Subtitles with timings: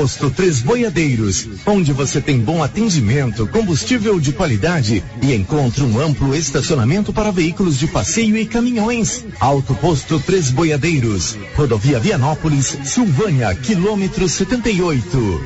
[0.00, 6.34] Posto Três Boiadeiros, onde você tem bom atendimento, combustível de qualidade e encontra um amplo
[6.34, 9.26] estacionamento para veículos de passeio e caminhões.
[9.38, 15.44] Alto Posto Três Boiadeiros, Rodovia Vianópolis, Silvânia, quilômetro 78.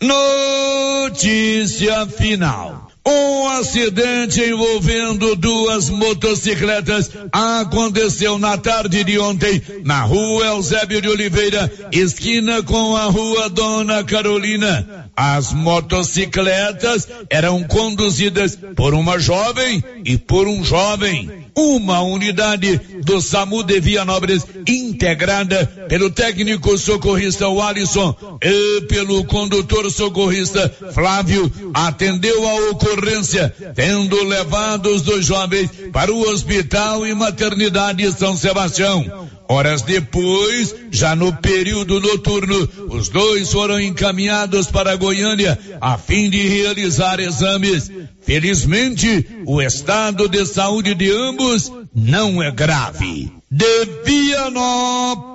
[0.00, 2.83] Notícia final.
[3.06, 11.70] Um acidente envolvendo duas motocicletas aconteceu na tarde de ontem na rua Eusébio de Oliveira,
[11.92, 15.10] esquina com a rua Dona Carolina.
[15.14, 23.62] As motocicletas eram conduzidas por uma jovem e por um jovem uma unidade do SAMU
[23.62, 33.54] de Vianópolis integrada pelo técnico socorrista Alisson e pelo condutor socorrista Flávio atendeu a ocorrência,
[33.74, 39.28] tendo levado os dois jovens para o hospital e maternidade São Sebastião.
[39.48, 46.48] Horas depois, já no período noturno, os dois foram encaminhados para Goiânia a fim de
[46.48, 47.90] realizar exames.
[48.22, 53.30] Felizmente, o estado de saúde de ambos não é grave.
[53.50, 55.34] De Vianópolis,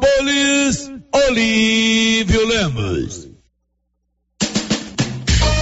[1.13, 3.28] Olívio Lemos.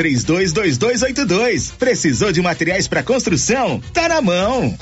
[0.00, 1.74] três 322282.
[1.78, 3.82] Precisou de materiais para construção?
[3.92, 4.74] Tá na mão.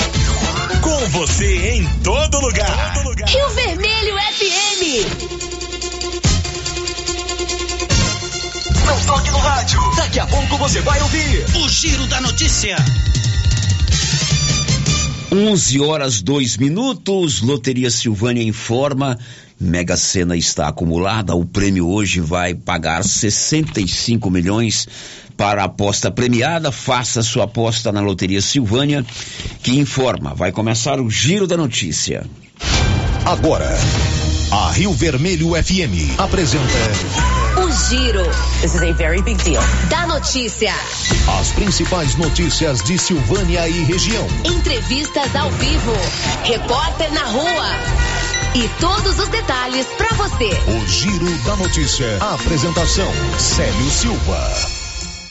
[0.81, 2.95] Com você em todo lugar.
[2.95, 3.29] Todo lugar.
[3.29, 4.83] Rio Vermelho FM.
[8.87, 9.81] Não toque no rádio.
[9.97, 12.77] Daqui a pouco você vai ouvir o Giro da Notícia.
[15.33, 17.43] 11 horas 2 minutos.
[17.43, 19.19] Loteria Silvânia informa
[19.61, 21.35] Mega Sena está acumulada.
[21.35, 24.87] O prêmio hoje vai pagar 65 milhões
[25.37, 26.71] para a aposta premiada.
[26.71, 29.05] Faça sua aposta na Loteria Silvânia,
[29.63, 30.35] que informa.
[30.35, 32.25] Vai começar o giro da notícia.
[33.25, 33.69] Agora,
[34.51, 36.65] a Rio Vermelho FM apresenta.
[37.59, 38.25] O Giro.
[38.63, 39.63] This is a very big deal.
[39.91, 40.73] Da notícia.
[41.39, 44.27] As principais notícias de Silvânia e região.
[44.45, 45.93] Entrevistas ao vivo.
[46.45, 48.28] Repórter na rua.
[48.55, 50.51] E todos os detalhes para você.
[50.67, 52.19] O Giro da Notícia.
[52.21, 54.79] A apresentação: Célio Silva.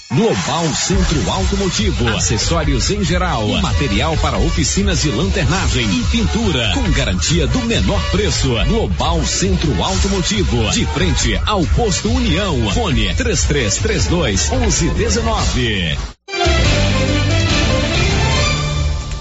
[0.10, 7.46] Global Centro Automotivo, acessórios em geral, material para oficinas de lanternagem e pintura, com garantia
[7.46, 8.56] do menor preço.
[8.68, 12.72] Global Centro Automotivo, de frente ao posto União.
[12.72, 15.98] Fone 3332 1119.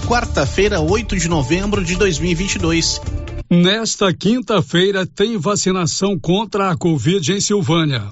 [0.07, 3.01] Quarta-feira, 8 de novembro de 2022.
[3.49, 8.11] Nesta quinta-feira tem vacinação contra a Covid em Silvânia.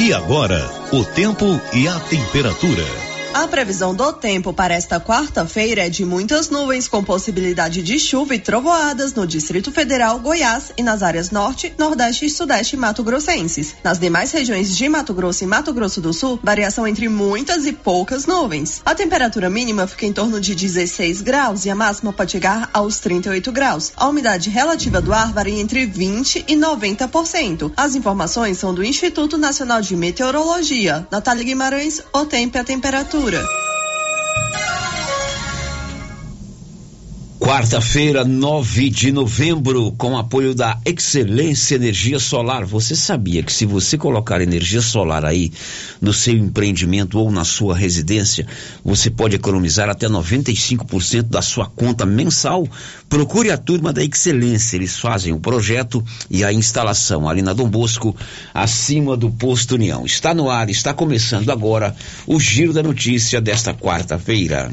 [0.00, 3.05] E agora, o tempo e a temperatura.
[3.36, 8.34] A previsão do tempo para esta quarta-feira é de muitas nuvens com possibilidade de chuva
[8.34, 13.74] e trovoadas no Distrito Federal, Goiás e nas áreas Norte, Nordeste e Sudeste Mato Grossenses.
[13.84, 17.74] Nas demais regiões de Mato Grosso e Mato Grosso do Sul, variação entre muitas e
[17.74, 18.80] poucas nuvens.
[18.86, 23.00] A temperatura mínima fica em torno de 16 graus e a máxima pode chegar aos
[23.00, 23.92] 38 graus.
[23.98, 27.70] A umidade relativa do ar varia entre 20 e 90%.
[27.76, 31.06] As informações são do Instituto Nacional de Meteorologia.
[31.10, 33.25] Natália Guimarães, o tempo e a temperatura.
[33.26, 33.44] cultura.
[37.38, 42.64] Quarta-feira, 9 de novembro, com apoio da Excelência Energia Solar.
[42.64, 45.52] Você sabia que se você colocar energia solar aí
[46.00, 48.46] no seu empreendimento ou na sua residência,
[48.82, 52.66] você pode economizar até 95% da sua conta mensal?
[53.06, 54.76] Procure a turma da Excelência.
[54.76, 58.16] Eles fazem o projeto e a instalação ali na Dom Bosco,
[58.54, 60.06] acima do posto União.
[60.06, 61.94] Está no ar, está começando agora
[62.26, 64.72] o Giro da Notícia desta quarta-feira.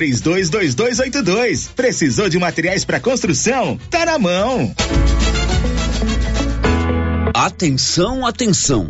[0.00, 1.72] 322282.
[1.76, 3.78] Precisou de materiais para construção?
[3.90, 4.74] Tá na mão.
[7.34, 8.88] Atenção, atenção.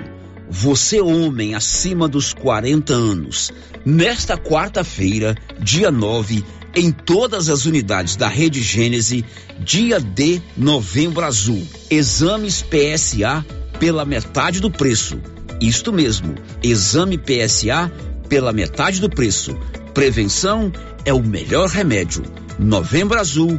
[0.48, 3.52] Você homem acima dos 40 anos,
[3.84, 9.24] nesta quarta-feira, dia 9, em todas as unidades da Rede Gênese,
[9.58, 11.64] dia D Novembro Azul.
[11.90, 13.44] Exames PSA
[13.78, 15.20] pela metade do preço.
[15.60, 17.92] Isto mesmo, exame PSA
[18.28, 19.56] pela metade do preço.
[19.92, 20.72] Prevenção
[21.04, 22.22] é o melhor remédio.
[22.58, 23.58] Novembro Azul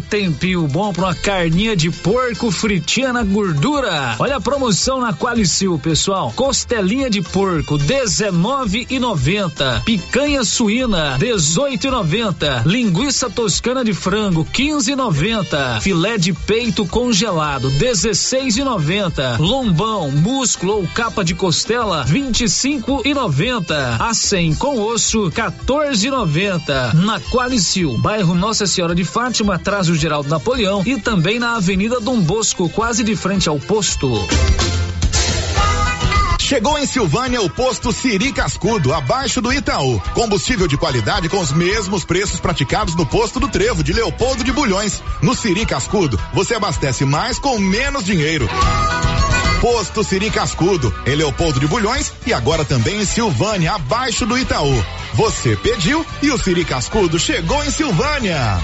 [0.00, 4.16] Tempinho bom pra uma carninha de porco fritinha na gordura.
[4.18, 6.32] Olha a promoção na Qualicil, pessoal.
[6.34, 9.82] Costelinha de porco, 19,90.
[9.84, 12.66] Picanha suína, 18,90.
[12.66, 15.80] Linguiça toscana de frango, 15,90.
[15.80, 19.38] Filé de peito congelado, 16,90.
[19.38, 23.96] Lombão, músculo ou capa de costela, 25,90.
[23.98, 26.94] A 100 com osso, 14,90.
[26.94, 31.98] Na Qualicil, bairro Nossa Senhora de Fátima, atrás do Geraldo Napoleão e também na Avenida
[31.98, 34.26] Dom Bosco, quase de frente ao posto.
[36.38, 40.00] Chegou em Silvânia o posto Siri Cascudo, abaixo do Itaú.
[40.14, 44.52] Combustível de qualidade com os mesmos preços praticados no posto do Trevo de Leopoldo de
[44.52, 45.02] Bulhões.
[45.22, 48.48] No Siri Cascudo, você abastece mais com menos dinheiro.
[49.60, 54.84] Posto Siri Cascudo, em Leopoldo de Bulhões e agora também em Silvânia, abaixo do Itaú.
[55.14, 58.58] Você pediu e o Siri Cascudo chegou em Silvânia.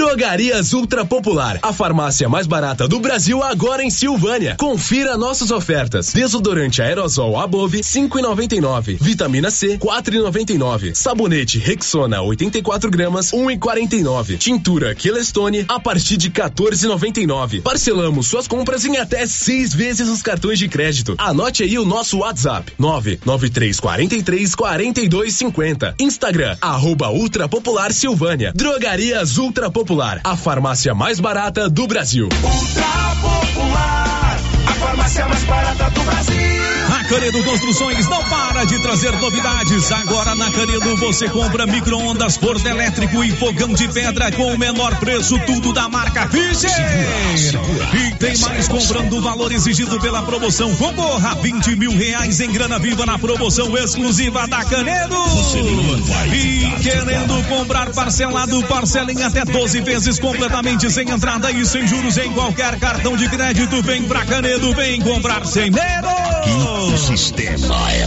[0.00, 4.56] Drogarias Ultra Popular, a farmácia mais barata do Brasil agora em Silvânia.
[4.56, 6.10] Confira nossas ofertas.
[6.10, 8.96] Desodorante aerosol Above 5,99.
[8.98, 10.94] Vitamina C 4,99.
[10.94, 14.38] Sabonete Rexona 84 gramas 1,49.
[14.38, 17.60] Tintura Quelestone a partir de 14,99.
[17.60, 21.14] Parcelamos suas compras em até seis vezes os cartões de crédito.
[21.18, 25.94] Anote aí o nosso WhatsApp 99343 4250.
[26.00, 28.50] Instagram arroba Ultra Popular Silvânia.
[28.56, 29.89] Drogarias Ultra Popular,
[30.22, 32.28] a farmácia mais barata do Brasil.
[32.44, 32.84] Ultra
[33.20, 34.36] Popular,
[34.68, 36.59] a farmácia mais barata do Brasil.
[37.10, 39.90] Canedo Construções não para de trazer novidades.
[39.90, 44.94] Agora na Canedo você compra micro-ondas, forno elétrico e fogão de pedra com o menor
[45.00, 46.70] preço, tudo da marca Fischer.
[47.94, 50.72] E tem mais comprando o valor exigido pela promoção.
[50.76, 55.16] Concorra a 20 mil reais em grana viva na promoção exclusiva da Canedo.
[56.32, 62.16] E querendo comprar parcelado, parcela em até 12 vezes completamente sem entrada e sem juros
[62.18, 63.82] em qualquer cartão de crédito.
[63.82, 66.08] Vem pra Canedo, vem comprar sem medo.
[67.06, 68.06] Sistema é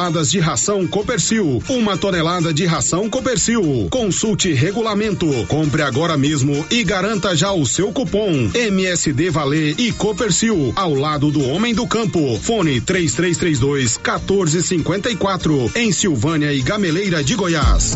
[0.09, 3.87] de ração Copercil, uma tonelada de ração Copercil.
[3.91, 10.73] Consulte regulamento, compre agora mesmo e garanta já o seu cupom MSD Valer e Copercil
[10.75, 12.35] ao lado do homem do campo.
[12.41, 17.95] Fone 3332 1454 em Silvânia e Gameleira de Goiás.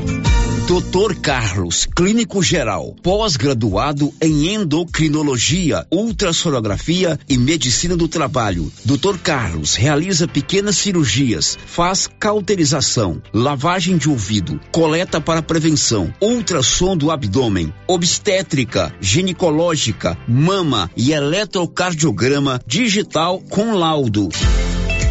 [0.67, 8.71] Doutor Carlos, clínico geral, pós-graduado em endocrinologia, ultrassonografia e medicina do trabalho.
[8.83, 17.09] Doutor Carlos realiza pequenas cirurgias, faz cauterização, lavagem de ouvido, coleta para prevenção, ultrassom do
[17.09, 24.27] abdômen, obstétrica, ginecológica, mama e eletrocardiograma digital com laudo.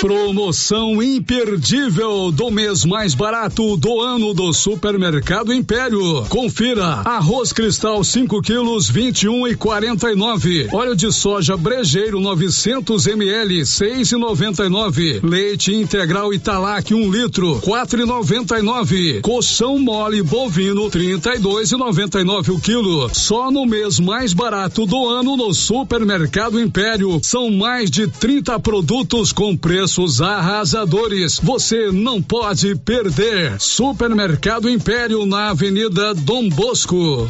[0.00, 6.26] Promoção imperdível do mês mais barato do ano do Supermercado Império.
[6.28, 10.68] Confira: arroz cristal 5 quilos 21 e 49.
[10.70, 15.20] Óleo de soja brejeiro 900 ml 6 e 99.
[15.22, 19.20] Leite integral Italac 1 um litro 4 e 99.
[19.22, 23.08] Colchão mole bovino 32 e 99 o quilo.
[23.14, 29.32] Só no mês mais barato do ano no Supermercado Império são mais de 30 produtos
[29.32, 31.38] com preços arrasadores.
[31.40, 33.54] Você não pode perder.
[33.60, 36.96] Supermercado Império na Avenida Dom Bosco.
[36.96, 37.28] O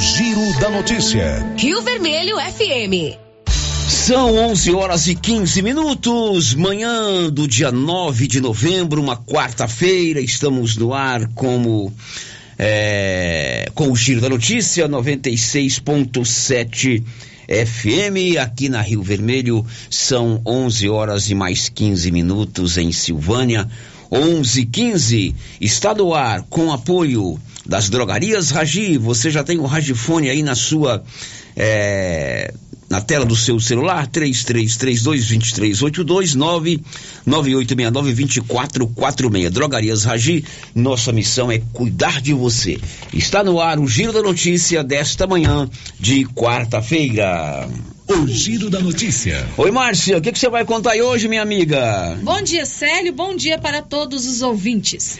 [0.00, 1.46] Giro da Notícia.
[1.58, 3.18] Rio Vermelho FM.
[3.86, 10.22] São 11 horas e 15 minutos, manhã do dia 9 de novembro, uma quarta-feira.
[10.22, 11.92] Estamos no ar como
[12.58, 17.04] é, com o Giro da Notícia 96.7
[17.50, 18.38] FM.
[18.40, 23.68] Aqui na Rio Vermelho são 11 horas e mais 15 minutos em Silvânia.
[24.10, 28.96] 11:15 está no ar com apoio das drogarias Ragi.
[28.96, 31.02] Você já tem o Ragifone aí na sua
[31.56, 32.54] é,
[32.90, 36.36] na tela do seu celular, 3332-2382,
[37.24, 39.50] 99869-2446.
[39.50, 40.44] Drogarias Ragi,
[40.74, 42.80] nossa missão é cuidar de você.
[43.14, 45.70] Está no ar o Giro da Notícia desta manhã
[46.00, 47.68] de quarta-feira.
[48.08, 49.48] O Giro da Notícia.
[49.56, 52.18] Oi, Márcia, o que, que você vai contar aí hoje, minha amiga?
[52.24, 55.16] Bom dia, Célio, bom dia para todos os ouvintes.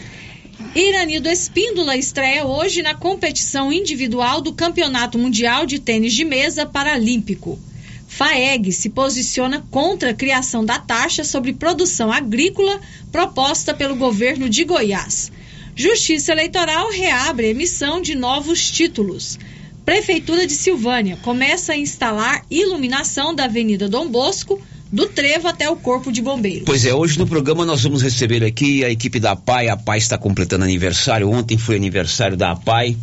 [0.73, 7.59] Iranildo Espíndola estreia hoje na competição individual do Campeonato Mundial de Tênis de Mesa Paralímpico.
[8.07, 12.79] FAEG se posiciona contra a criação da taxa sobre produção agrícola
[13.11, 15.31] proposta pelo governo de Goiás.
[15.75, 19.37] Justiça Eleitoral reabre a emissão de novos títulos.
[19.83, 25.75] Prefeitura de Silvânia começa a instalar iluminação da Avenida Dom Bosco do Trevo até o
[25.75, 26.63] Corpo de Bombeiros.
[26.65, 29.69] Pois é, hoje no programa nós vamos receber aqui a equipe da APAI.
[29.69, 31.29] A APAI está completando aniversário.
[31.29, 32.97] Ontem foi aniversário da APAI.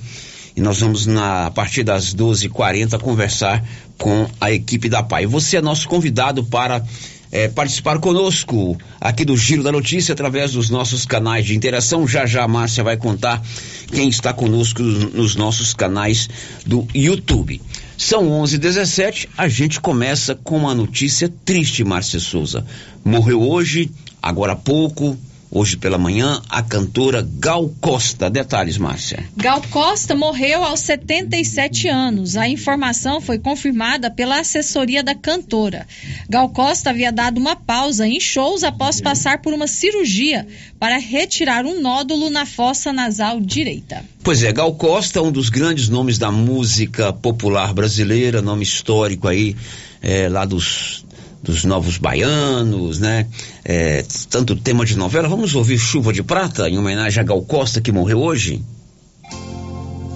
[0.54, 3.64] E nós vamos, na, a partir das 12h40, conversar
[3.97, 5.26] com a equipe da APAI.
[5.26, 6.85] Você é nosso convidado para
[7.30, 12.07] é, participar conosco aqui do Giro da Notícia através dos nossos canais de interação.
[12.07, 13.42] Já já a Márcia vai contar
[13.90, 16.28] quem está conosco nos nossos canais
[16.66, 17.61] do YouTube.
[17.99, 19.28] São 11:17.
[19.37, 22.64] A gente começa com uma notícia triste, Márcia Souza.
[23.05, 23.90] Morreu hoje,
[24.23, 25.19] agora há pouco,
[25.50, 28.28] Hoje pela manhã, a cantora Gal Costa.
[28.28, 29.25] Detalhes, Márcia.
[29.35, 32.37] Gal Costa morreu aos 77 anos.
[32.37, 35.87] A informação foi confirmada pela assessoria da cantora.
[36.28, 40.47] Gal Costa havia dado uma pausa em shows após passar por uma cirurgia
[40.78, 44.05] para retirar um nódulo na fossa nasal direita.
[44.23, 49.57] Pois é, Gal Costa, um dos grandes nomes da música popular brasileira, nome histórico aí,
[50.03, 51.07] é, lá dos
[51.42, 53.27] dos novos baianos, né?
[53.64, 55.29] É, tanto tema de novela.
[55.29, 58.62] Vamos ouvir Chuva de Prata em homenagem a Gal Costa que morreu hoje?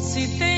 [0.00, 0.51] Se tem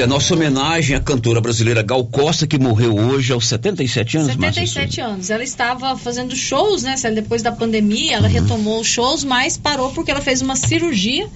[0.00, 4.66] é, nossa homenagem à cantora brasileira Gal Costa, que morreu hoje aos 77 anos, Márcia
[4.66, 4.80] Souza.
[4.80, 5.30] 77 anos.
[5.30, 6.94] Ela estava fazendo shows, né?
[7.14, 11.28] Depois da pandemia, ela retomou os shows, mas parou porque ela fez uma cirurgia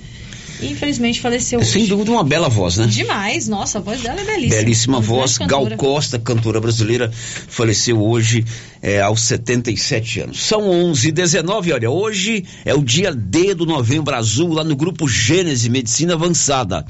[0.61, 1.71] infelizmente faleceu hoje.
[1.71, 2.87] Sem dúvida, uma bela voz, né?
[2.87, 4.62] Demais, nossa, a voz dela é belíssima.
[4.62, 5.38] Belíssima Uma voz.
[5.38, 5.69] Gal.
[5.77, 7.11] Costa, cantora brasileira,
[7.49, 8.45] faleceu hoje
[8.83, 10.43] é, aos 77 anos.
[10.45, 14.77] São 11 e 19 olha, hoje é o dia D do Novembro Azul, lá no
[14.77, 16.85] grupo Gênese Medicina Avançada.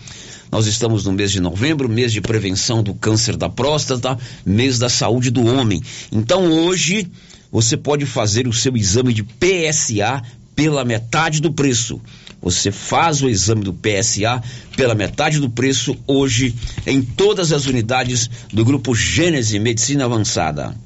[0.50, 4.88] Nós estamos no mês de novembro, mês de prevenção do câncer da próstata, mês da
[4.88, 5.83] saúde do homem.
[6.12, 7.11] Então hoje
[7.50, 10.22] você pode fazer o seu exame de PSA
[10.55, 12.00] pela metade do preço.
[12.44, 14.42] Você faz o exame do PSA
[14.76, 16.54] pela metade do preço hoje
[16.87, 20.76] em todas as unidades do grupo Gênese Medicina Avançada.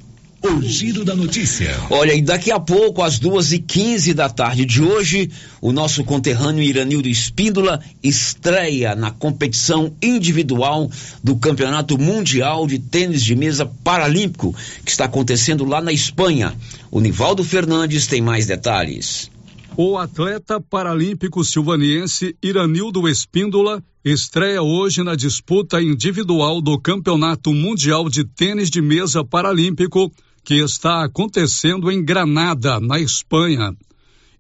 [0.40, 1.76] O Giro da Notícia.
[1.90, 6.04] Olha, e daqui a pouco, às duas e quinze da tarde de hoje, o nosso
[6.04, 10.88] conterrâneo Iranildo Espíndola estreia na competição individual
[11.24, 16.54] do Campeonato Mundial de Tênis de Mesa Paralímpico, que está acontecendo lá na Espanha.
[16.88, 19.28] O Nivaldo Fernandes tem mais detalhes.
[19.80, 28.24] O atleta paralímpico silvaniense Iranildo Espíndola estreia hoje na disputa individual do Campeonato Mundial de
[28.24, 30.12] Tênis de Mesa Paralímpico,
[30.42, 33.72] que está acontecendo em Granada, na Espanha.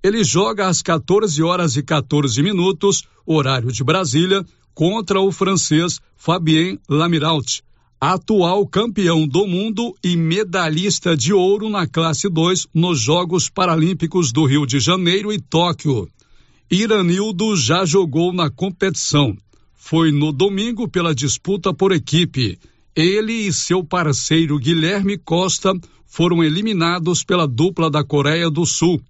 [0.02, 6.80] Ele joga às 14 horas e 14 minutos, horário de Brasília, contra o francês Fabien
[6.88, 7.62] Lamiraut,
[8.00, 14.44] atual campeão do mundo e medalhista de ouro na classe 2 nos Jogos Paralímpicos do
[14.44, 16.08] Rio de Janeiro e Tóquio.
[16.70, 19.36] Iranildo já jogou na competição.
[19.74, 22.58] Foi no domingo pela disputa por equipe.
[22.94, 25.72] Ele e seu parceiro Guilherme Costa
[26.06, 29.00] foram eliminados pela dupla da Coreia do Sul.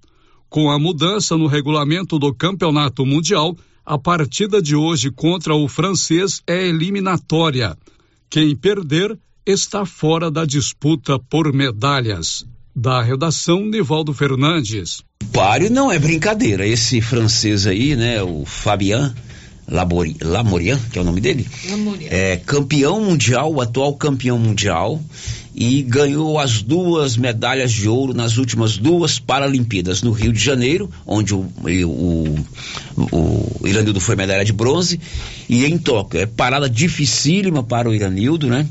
[0.48, 6.42] Com a mudança no regulamento do Campeonato Mundial, a partida de hoje contra o francês
[6.46, 7.76] é eliminatória.
[8.30, 12.44] Quem perder está fora da disputa por medalhas.
[12.76, 15.02] Da redação, Nivaldo Fernandes.
[15.32, 16.66] Páreo não é brincadeira.
[16.66, 19.14] Esse francês aí, né, o Fabian
[19.66, 21.46] Labori- Lamorian, que é o nome dele,
[22.10, 25.02] é campeão mundial, o atual campeão mundial,
[25.60, 30.88] e ganhou as duas medalhas de ouro nas últimas duas Paralimpíadas, no Rio de Janeiro,
[31.04, 31.50] onde o,
[31.84, 32.36] o,
[33.10, 35.00] o Iranildo foi medalha de bronze,
[35.48, 36.20] e em Tóquio.
[36.20, 38.68] É parada dificílima para o Iranildo, né?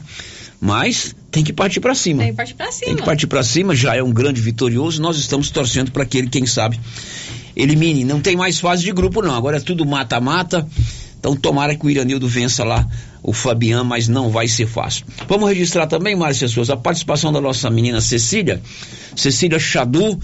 [0.61, 2.23] Mas tem que partir para cima.
[2.23, 2.85] Tem que partir pra cima.
[2.85, 5.01] Tem que partir para cima, já é um grande vitorioso.
[5.01, 6.79] Nós estamos torcendo para que ele, quem sabe,
[7.53, 8.05] elimine.
[8.05, 9.35] Não tem mais fase de grupo, não.
[9.35, 10.65] Agora é tudo mata-mata.
[11.19, 12.87] Então tomara que o Iranildo vença lá
[13.23, 15.05] o Fabian, mas não vai ser fácil.
[15.27, 18.61] Vamos registrar também, Márcia Souza, a participação da nossa menina Cecília,
[19.15, 20.19] Cecília Chadu,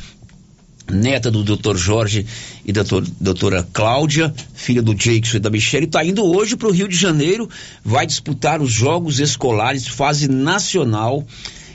[0.90, 1.76] neta do Dr.
[1.76, 2.26] Jorge
[2.66, 6.68] e da doutor- doutora Cláudia, filha do Jackson e da Michelle, está indo hoje para
[6.68, 7.50] o Rio de Janeiro,
[7.84, 11.26] vai disputar os Jogos Escolares, fase nacional.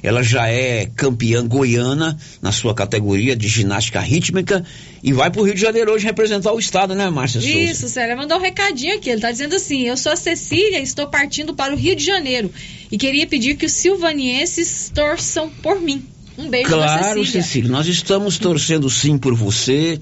[0.02, 4.64] Ela já é campeã goiana na sua categoria de ginástica rítmica
[5.02, 7.56] e vai para o Rio de Janeiro hoje representar o estado, né, Márcia Souza?
[7.56, 9.10] Isso, Célia, mandou um recadinho aqui.
[9.10, 12.50] Ele tá dizendo assim: Eu sou a Cecília, estou partindo para o Rio de Janeiro
[12.90, 16.04] e queria pedir que os silvanienses torçam por mim.
[16.36, 17.42] Um beijo Claro, Cecília.
[17.42, 19.98] Cecília, nós estamos torcendo sim por você,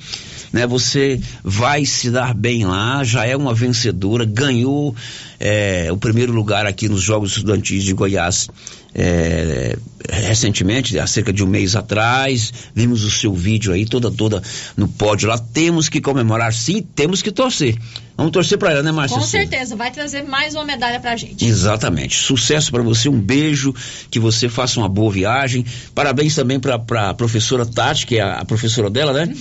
[0.52, 0.66] né?
[0.66, 4.94] Você vai se dar bem lá, já é uma vencedora, ganhou
[5.38, 8.48] é, o primeiro lugar aqui nos Jogos Estudantis de Goiás
[8.98, 9.76] é,
[10.08, 14.42] recentemente, há cerca de um mês atrás, vimos o seu vídeo aí toda toda
[14.74, 15.36] no pódio lá.
[15.36, 17.76] Temos que comemorar, sim, temos que torcer.
[18.16, 19.18] Vamos torcer para ela, né, Márcia?
[19.18, 21.44] Com certeza, vai trazer mais uma medalha pra gente.
[21.44, 22.16] Exatamente.
[22.16, 23.74] Sucesso para você, um beijo,
[24.10, 25.66] que você faça uma boa viagem.
[25.94, 26.76] Parabéns também para
[27.10, 29.34] a professora Tati, que é a, a professora dela, né?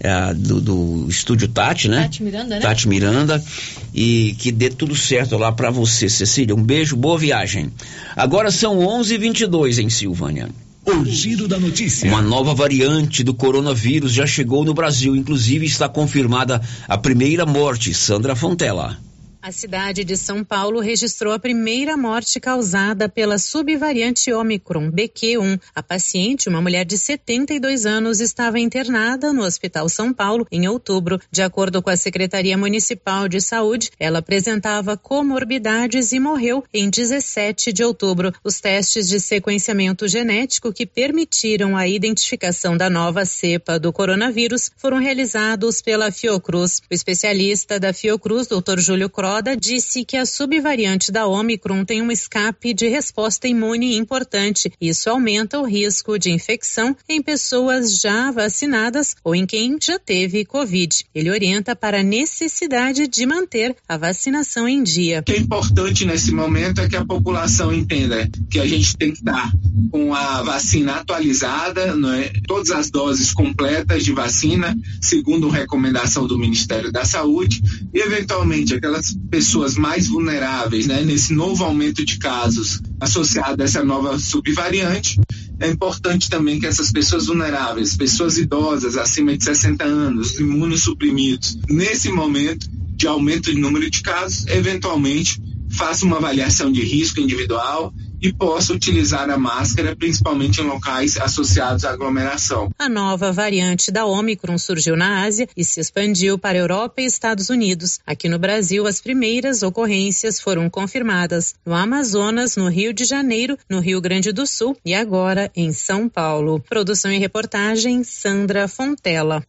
[0.00, 2.04] É a do, do estúdio Tati, né?
[2.04, 2.60] Tati Miranda, né?
[2.62, 3.44] Tati Miranda.
[3.92, 6.54] E que dê tudo certo lá para você, Cecília.
[6.54, 7.72] Um beijo, boa viagem.
[8.14, 10.48] Agora são 11h22 em Silvânia.
[10.86, 12.08] O giro da notícia.
[12.08, 17.92] Uma nova variante do coronavírus já chegou no Brasil, inclusive está confirmada a primeira morte.
[17.92, 18.98] Sandra Fontela.
[19.42, 25.60] A cidade de São Paulo registrou a primeira morte causada pela subvariante Omicron BQ1.
[25.74, 31.20] A paciente, uma mulher de 72 anos, estava internada no Hospital São Paulo em outubro.
[31.28, 37.72] De acordo com a Secretaria Municipal de Saúde, ela apresentava comorbidades e morreu em 17
[37.72, 38.32] de outubro.
[38.44, 44.98] Os testes de sequenciamento genético que permitiram a identificação da nova cepa do coronavírus foram
[44.98, 46.80] realizados pela Fiocruz.
[46.88, 48.78] O especialista da Fiocruz, Dr.
[48.78, 54.70] Júlio Croda, disse que a subvariante da Omicron tem um escape de resposta imune importante.
[54.78, 60.44] Isso aumenta o risco de infecção em pessoas já vacinadas ou em quem já teve
[60.44, 61.06] Covid.
[61.14, 65.20] Ele orienta para a necessidade de manter a vacinação em dia.
[65.20, 69.12] O que é importante nesse momento é que a população entenda que a gente tem
[69.12, 69.50] que estar
[69.90, 72.30] com a vacina atualizada, não é?
[72.46, 77.62] todas as doses completas de vacina, segundo recomendação do Ministério da Saúde,
[77.94, 83.84] e eventualmente aquelas pessoas mais vulneráveis, né, nesse novo aumento de casos associado a essa
[83.84, 85.20] nova subvariante,
[85.60, 92.10] é importante também que essas pessoas vulneráveis, pessoas idosas acima de 60 anos, imunossuprimidos, nesse
[92.10, 98.32] momento de aumento de número de casos, eventualmente faça uma avaliação de risco individual e
[98.32, 102.70] possa utilizar a máscara, principalmente em locais associados à aglomeração.
[102.78, 107.04] A nova variante da Omicron surgiu na Ásia e se expandiu para a Europa e
[107.04, 107.98] Estados Unidos.
[108.06, 113.80] Aqui no Brasil, as primeiras ocorrências foram confirmadas no Amazonas, no Rio de Janeiro, no
[113.80, 116.60] Rio Grande do Sul e agora em São Paulo.
[116.60, 119.44] Produção e reportagem Sandra Fontela.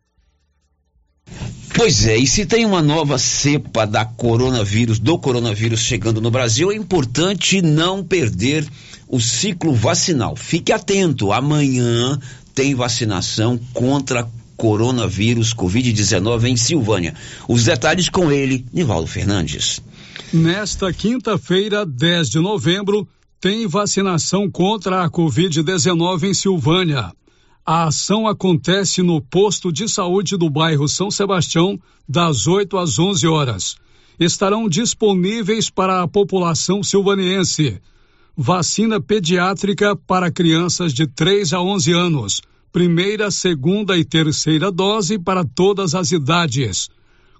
[1.75, 6.71] Pois é, e se tem uma nova cepa da coronavírus, do coronavírus chegando no Brasil,
[6.71, 8.65] é importante não perder
[9.07, 10.35] o ciclo vacinal.
[10.35, 12.19] Fique atento, amanhã
[12.53, 17.15] tem vacinação contra coronavírus Covid-19 em Silvânia.
[17.47, 19.81] Os detalhes com ele, Nivaldo Fernandes.
[20.31, 23.07] Nesta quinta-feira, 10 de novembro,
[23.41, 27.11] tem vacinação contra a Covid-19 em Silvânia.
[27.65, 33.27] A ação acontece no posto de saúde do bairro São Sebastião, das 8 às 11
[33.27, 33.75] horas.
[34.19, 37.81] Estarão disponíveis para a população silvaniense
[38.35, 42.41] Vacina pediátrica para crianças de 3 a 11 anos.
[42.71, 46.89] Primeira, segunda e terceira dose para todas as idades.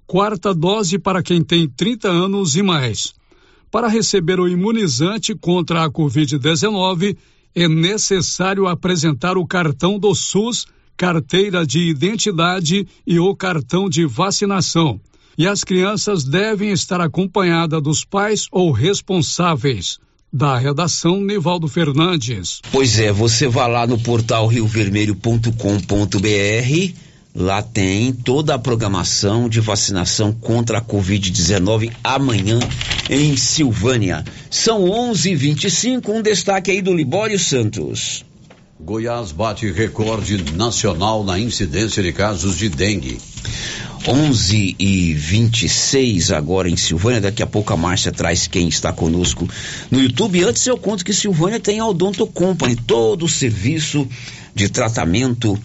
[0.05, 3.15] Quarta dose para quem tem 30 anos e mais.
[3.71, 7.17] Para receber o imunizante contra a Covid-19,
[7.55, 10.65] é necessário apresentar o cartão do SUS,
[10.97, 14.99] carteira de identidade e o cartão de vacinação.
[15.37, 19.97] E as crianças devem estar acompanhadas dos pais ou responsáveis.
[20.31, 22.59] Da redação Nivaldo Fernandes.
[22.71, 26.93] Pois é, você vai lá no portal riovermelho.com.br,
[27.35, 32.59] lá tem toda a programação de vacinação contra a Covid-19 amanhã
[33.09, 34.23] em Silvânia.
[34.49, 38.23] São 11:25, um destaque aí do Libório Santos.
[38.79, 43.17] Goiás bate recorde nacional na incidência de casos de dengue.
[44.05, 47.21] 11 e 26 agora em Silvânia.
[47.21, 49.47] Daqui a pouco a Márcia traz quem está conosco
[49.89, 50.43] no YouTube.
[50.43, 54.05] Antes eu conto que Silvânia tem a Odonto Company, todo o serviço
[54.53, 55.57] de tratamento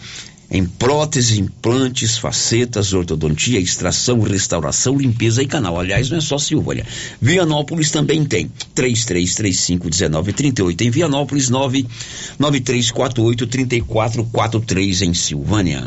[0.50, 5.78] em próteses, implantes, facetas, ortodontia, extração, restauração, limpeza e canal.
[5.78, 6.86] Aliás, não é só Silvânia.
[7.20, 8.50] Vianópolis também tem.
[8.74, 15.84] 33351938 em Vianópolis, 99348 3443 em Silvânia.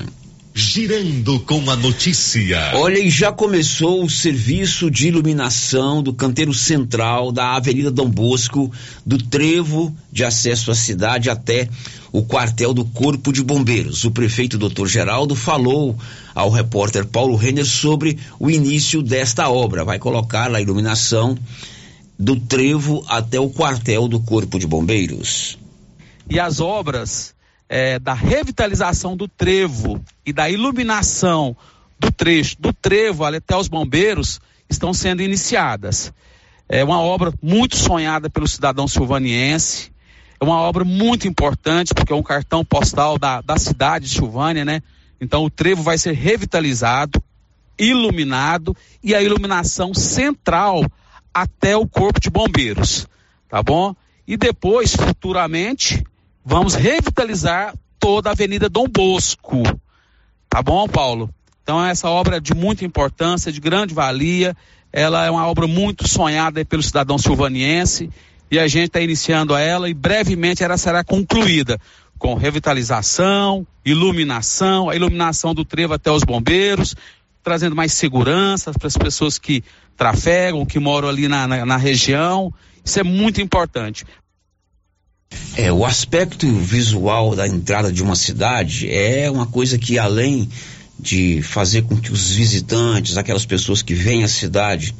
[0.53, 2.73] Girando com a notícia.
[2.75, 8.69] Olha, e já começou o serviço de iluminação do canteiro central da Avenida Dom Bosco,
[9.05, 11.69] do trevo de acesso à cidade até
[12.11, 14.03] o quartel do Corpo de Bombeiros.
[14.03, 14.85] O prefeito Dr.
[14.87, 15.97] Geraldo falou
[16.35, 19.85] ao repórter Paulo Renner sobre o início desta obra.
[19.85, 21.37] Vai colocar a iluminação
[22.19, 25.57] do trevo até o quartel do Corpo de Bombeiros.
[26.29, 27.33] E as obras
[27.67, 31.55] é, da revitalização do trevo e da iluminação
[31.97, 36.11] do trecho do trevo até os bombeiros estão sendo iniciadas.
[36.67, 39.90] É uma obra muito sonhada pelo cidadão silvaniense,
[40.41, 44.65] é uma obra muito importante, porque é um cartão postal da, da cidade de Silvânia,
[44.65, 44.81] né?
[45.21, 47.23] Então o trevo vai ser revitalizado,
[47.77, 50.83] iluminado e a iluminação central
[51.31, 53.07] até o corpo de bombeiros,
[53.47, 53.95] tá bom?
[54.27, 56.03] E depois, futuramente,
[56.43, 59.61] vamos revitalizar toda a Avenida Dom Bosco.
[60.49, 61.29] Tá bom, Paulo?
[61.61, 64.57] Então essa obra é de muita importância, de grande valia.
[64.91, 68.09] Ela é uma obra muito sonhada pelo cidadão silvaniense
[68.51, 71.79] e a gente está iniciando ela e brevemente ela será concluída
[72.19, 76.93] com revitalização, iluminação, a iluminação do trevo até os bombeiros,
[77.41, 79.63] trazendo mais segurança para as pessoas que
[79.97, 82.53] trafegam, que moram ali na, na, na região.
[82.83, 84.05] Isso é muito importante.
[85.55, 90.49] É, o aspecto visual da entrada de uma cidade é uma coisa que além
[90.99, 94.93] de fazer com que os visitantes, aquelas pessoas que vêm à cidade,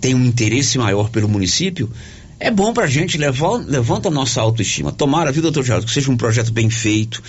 [0.00, 1.90] tenham um interesse maior pelo município,
[2.38, 4.92] é bom para a gente, levar, levanta a nossa autoestima.
[4.92, 7.22] Tomara, viu, doutor Geraldo, que seja um projeto bem feito,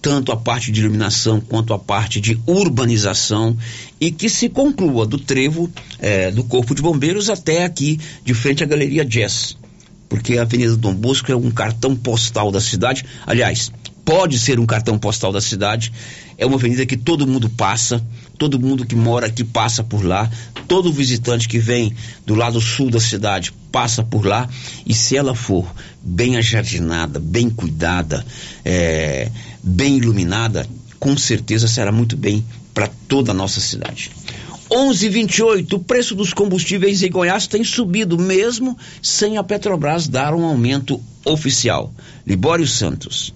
[0.00, 3.56] tanto a parte de iluminação quanto a parte de urbanização,
[4.00, 8.62] e que se conclua do trevo é, do Corpo de Bombeiros até aqui, de frente
[8.62, 9.56] à Galeria Jazz
[10.12, 13.02] porque a Avenida Dom Bosco é um cartão postal da cidade.
[13.26, 13.72] Aliás,
[14.04, 15.92] pode ser um cartão postal da cidade.
[16.36, 18.04] É uma avenida que todo mundo passa,
[18.38, 20.30] todo mundo que mora aqui passa por lá,
[20.66, 21.94] todo visitante que vem
[22.26, 24.48] do lado sul da cidade passa por lá.
[24.86, 28.24] E se ela for bem ajardinada, bem cuidada,
[28.64, 29.30] é,
[29.62, 30.66] bem iluminada,
[30.98, 34.10] com certeza será muito bem para toda a nossa cidade.
[34.70, 35.74] 11:28.
[35.74, 41.00] O preço dos combustíveis em Goiás tem subido mesmo sem a Petrobras dar um aumento
[41.24, 41.92] oficial.
[42.26, 43.34] Libório Santos.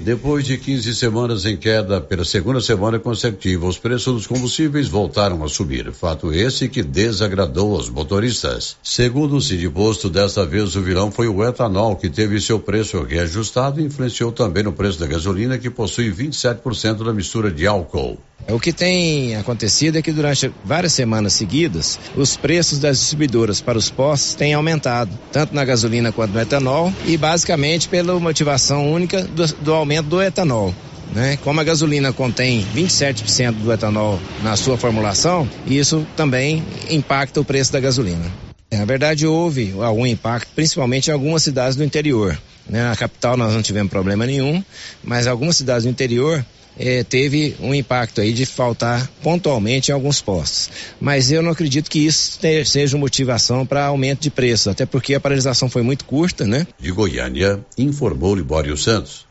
[0.00, 5.44] Depois de 15 semanas em queda pela segunda semana consecutiva, os preços dos combustíveis voltaram
[5.44, 5.92] a subir.
[5.92, 8.76] Fato esse que desagradou os motoristas.
[8.82, 13.02] Segundo o Cid Posto, desta vez o vilão foi o etanol, que teve seu preço
[13.02, 18.18] reajustado e influenciou também no preço da gasolina, que possui 27% da mistura de álcool.
[18.48, 23.78] O que tem acontecido é que durante várias semanas seguidas, os preços das distribuidoras para
[23.78, 29.22] os postos têm aumentado, tanto na gasolina quanto no etanol, e basicamente pela motivação única
[29.22, 30.74] do, do aumento do etanol.
[31.14, 31.38] Né?
[31.44, 37.72] Como a gasolina contém 27% do etanol na sua formulação, isso também impacta o preço
[37.72, 38.24] da gasolina.
[38.70, 42.38] Na verdade, houve algum impacto, principalmente em algumas cidades do interior.
[42.66, 42.82] Né?
[42.82, 44.64] Na capital nós não tivemos problema nenhum,
[45.04, 46.44] mas algumas cidades do interior
[46.78, 50.70] eh, teve um impacto aí de faltar pontualmente em alguns postos.
[51.00, 55.14] Mas eu não acredito que isso te, seja motivação para aumento de preços, até porque
[55.14, 56.66] a paralisação foi muito curta, né?
[56.78, 59.26] De Goiânia, informou Libório Santos.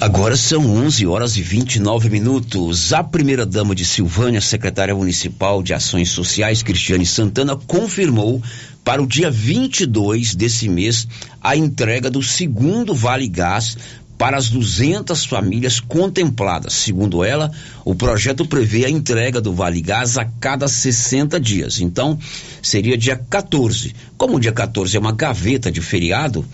[0.00, 2.92] Agora são 11 horas e 29 minutos.
[2.92, 8.42] A primeira-dama de Silvânia, secretária municipal de Ações Sociais, Cristiane Santana, confirmou
[8.82, 11.06] para o dia 22 desse mês
[11.40, 13.76] a entrega do segundo Vale Gás
[14.20, 16.74] para as 200 famílias contempladas.
[16.74, 17.50] Segundo ela,
[17.86, 21.80] o projeto prevê a entrega do Vale Gás a cada 60 dias.
[21.80, 22.18] Então,
[22.60, 23.94] seria dia 14.
[24.18, 26.44] Como o dia 14 é uma gaveta de feriado,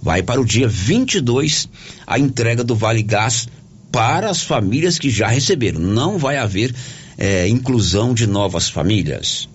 [0.00, 1.68] vai para o dia 22
[2.06, 3.48] a entrega do Vale Gás
[3.90, 5.80] para as famílias que já receberam.
[5.80, 6.72] Não vai haver
[7.18, 9.48] eh, inclusão de novas famílias.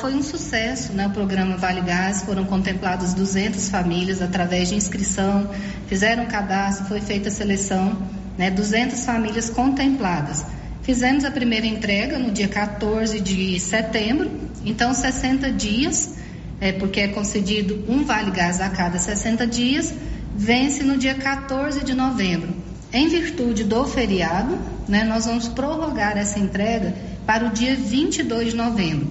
[0.00, 1.08] Foi um sucesso, né?
[1.08, 5.50] O programa Vale Gás, foram contempladas 200 famílias através de inscrição,
[5.88, 8.00] fizeram cadastro, foi feita a seleção,
[8.36, 8.48] né?
[8.48, 10.46] 200 famílias contempladas.
[10.82, 14.30] Fizemos a primeira entrega no dia 14 de setembro,
[14.64, 16.14] então 60 dias,
[16.60, 19.92] é, porque é concedido um Vale Gás a cada 60 dias,
[20.36, 22.54] vence no dia 14 de novembro.
[22.92, 26.94] Em virtude do feriado, né, nós vamos prorrogar essa entrega
[27.26, 29.08] para o dia 22 de novembro.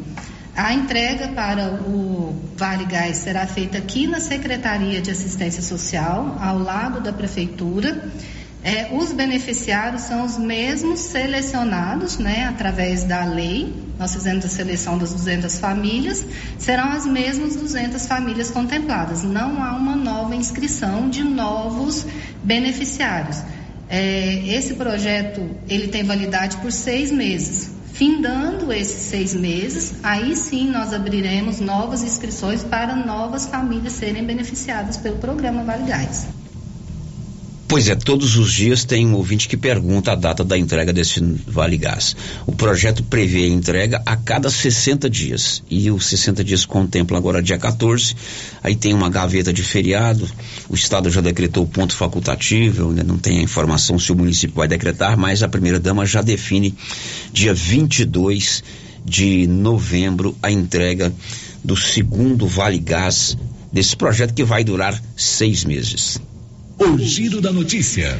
[0.57, 6.57] A entrega para o Vale Gás será feita aqui na Secretaria de Assistência Social, ao
[6.57, 8.09] lado da Prefeitura.
[8.63, 13.71] É, os beneficiários são os mesmos selecionados, né, através da lei.
[13.99, 16.25] Nós fizemos a seleção das 200 famílias,
[16.57, 19.21] serão as mesmas 200 famílias contempladas.
[19.21, 22.03] Não há uma nova inscrição de novos
[22.43, 23.43] beneficiários.
[23.87, 27.76] É, esse projeto ele tem validade por seis meses.
[27.97, 34.97] Findando esses seis meses, aí sim nós abriremos novas inscrições para novas famílias serem beneficiadas
[34.97, 36.27] pelo programa Vale Gás.
[37.67, 41.19] Pois é, todos os dias tem um ouvinte que pergunta a data da entrega desse
[41.45, 42.15] Vale Gás.
[42.45, 45.61] O projeto prevê a entrega a cada 60 dias.
[45.69, 48.15] E os 60 dias contemplam agora dia 14.
[48.63, 50.25] Aí tem uma gaveta de feriado.
[50.69, 52.87] O Estado já decretou o ponto facultativo.
[52.87, 56.73] Ainda não tem a informação se o município vai decretar, mas a primeira-dama já define
[57.33, 58.63] dia 22
[59.03, 61.13] de novembro a entrega
[61.61, 63.37] do segundo Vale Gás
[63.73, 66.17] desse projeto que vai durar seis meses.
[66.79, 68.19] O giro da notícia.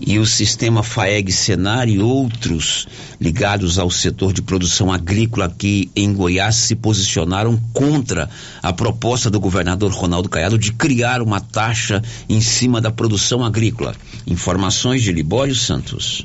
[0.00, 2.86] E o sistema FAEG Senar e outros
[3.20, 8.30] ligados ao setor de produção agrícola aqui em Goiás se posicionaram contra
[8.62, 13.96] a proposta do governador Ronaldo Caiado de criar uma taxa em cima da produção agrícola.
[14.24, 16.24] Informações de Libório Santos.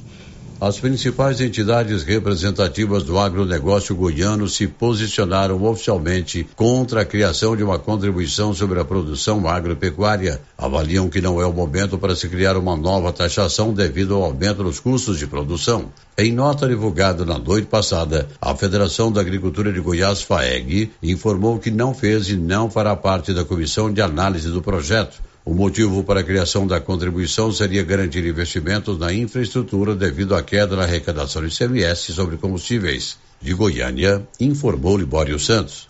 [0.61, 7.79] As principais entidades representativas do agronegócio goiano se posicionaram oficialmente contra a criação de uma
[7.79, 10.39] contribuição sobre a produção agropecuária.
[10.55, 14.61] Avaliam que não é o momento para se criar uma nova taxação devido ao aumento
[14.61, 15.91] nos custos de produção.
[16.15, 21.71] Em nota divulgada na noite passada, a Federação da Agricultura de Goiás, FAEG, informou que
[21.71, 25.30] não fez e não fará parte da comissão de análise do projeto.
[25.43, 30.75] O motivo para a criação da contribuição seria garantir investimentos na infraestrutura devido à queda
[30.75, 33.17] na arrecadação de ICMS sobre combustíveis.
[33.41, 35.87] De Goiânia, informou Libório Santos.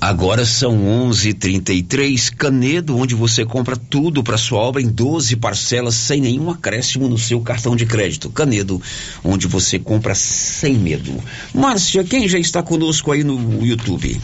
[0.00, 0.76] Agora são
[1.10, 7.08] 11:33 Canedo, onde você compra tudo para sua obra em 12 parcelas sem nenhum acréscimo
[7.08, 8.30] no seu cartão de crédito.
[8.30, 8.80] Canedo,
[9.24, 11.12] onde você compra sem medo.
[11.52, 14.20] Márcia, quem já está conosco aí no YouTube?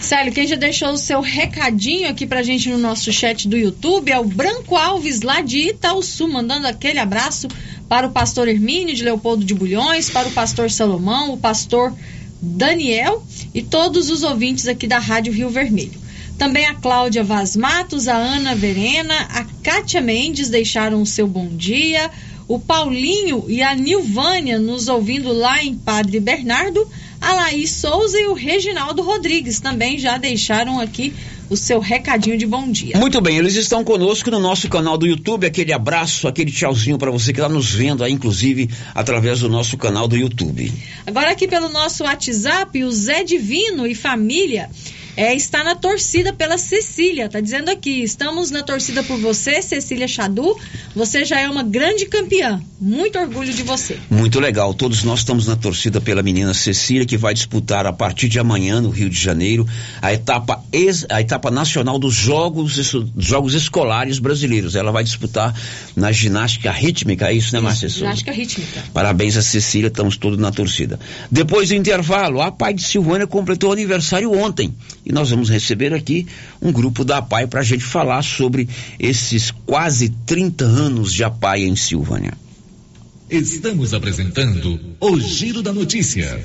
[0.00, 4.10] Célio, quem já deixou o seu recadinho aqui pra gente no nosso chat do YouTube
[4.10, 7.48] é o Branco Alves, lá de Itaúsu, mandando aquele abraço
[7.88, 11.92] para o pastor Hermínio de Leopoldo de Bulhões, para o pastor Salomão, o pastor
[12.40, 16.06] Daniel e todos os ouvintes aqui da Rádio Rio Vermelho.
[16.38, 21.48] Também a Cláudia Vaz Matos, a Ana Verena, a Kátia Mendes deixaram o seu bom
[21.48, 22.10] dia,
[22.48, 26.88] o Paulinho e a Nilvânia nos ouvindo lá em Padre Bernardo,
[27.20, 31.12] a Laís Souza e o Reginaldo Rodrigues também já deixaram aqui
[31.48, 32.98] o seu recadinho de bom dia.
[32.98, 35.46] Muito bem, eles estão conosco no nosso canal do YouTube.
[35.46, 39.76] Aquele abraço, aquele tchauzinho para você que está nos vendo aí, inclusive, através do nosso
[39.76, 40.72] canal do YouTube.
[41.06, 44.68] Agora aqui pelo nosso WhatsApp, o Zé Divino e família
[45.16, 47.28] é, está na torcida pela Cecília.
[47.28, 50.56] Tá dizendo aqui, estamos na torcida por você, Cecília Chadu.
[50.94, 52.60] Você já é uma grande campeã.
[52.78, 53.98] Muito orgulho de você.
[54.10, 54.74] Muito legal.
[54.74, 58.80] Todos nós estamos na torcida pela menina Cecília, que vai disputar a partir de amanhã
[58.80, 59.66] no Rio de Janeiro
[60.02, 62.76] a etapa, ex, a etapa nacional dos jogos,
[63.16, 64.74] jogos escolares brasileiros.
[64.74, 65.54] Ela vai disputar
[65.96, 67.88] na ginástica rítmica, é isso, né, Márcia?
[67.88, 68.84] Ginástica rítmica.
[68.92, 71.00] Parabéns a Cecília, estamos todos na torcida.
[71.30, 74.74] Depois do intervalo, a pai de Silvânia completou aniversário ontem.
[75.06, 76.26] E nós vamos receber aqui
[76.60, 81.62] um grupo da APAI para a gente falar sobre esses quase 30 anos de APAI
[81.62, 82.32] em Silvânia.
[83.30, 86.44] Estamos apresentando o Giro da Notícia.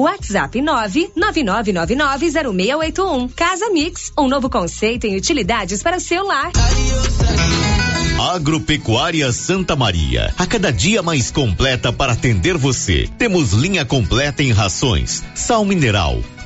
[0.00, 3.30] WhatsApp 999990681.
[3.34, 6.52] Casa Mix, um novo conceito em utilidades para o seu lar.
[8.32, 13.08] Agropecuária Santa Maria, a cada dia mais completa para atender você.
[13.16, 16.20] Temos linha completa em rações, sal mineral,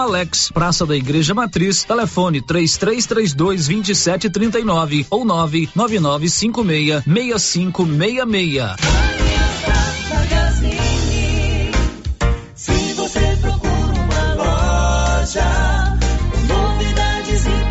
[0.00, 8.76] Alex, Praça da Igreja Matriz, telefone 3332 2739 ou 99956 6566.
[12.54, 15.98] Se você procura uma loja
[16.48, 17.70] novidades e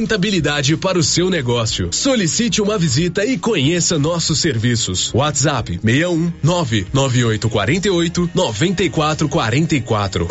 [0.01, 1.89] rentabilidade para o seu negócio.
[1.91, 5.13] Solicite uma visita e conheça nossos serviços.
[5.13, 10.27] WhatsApp 61 99848 9444.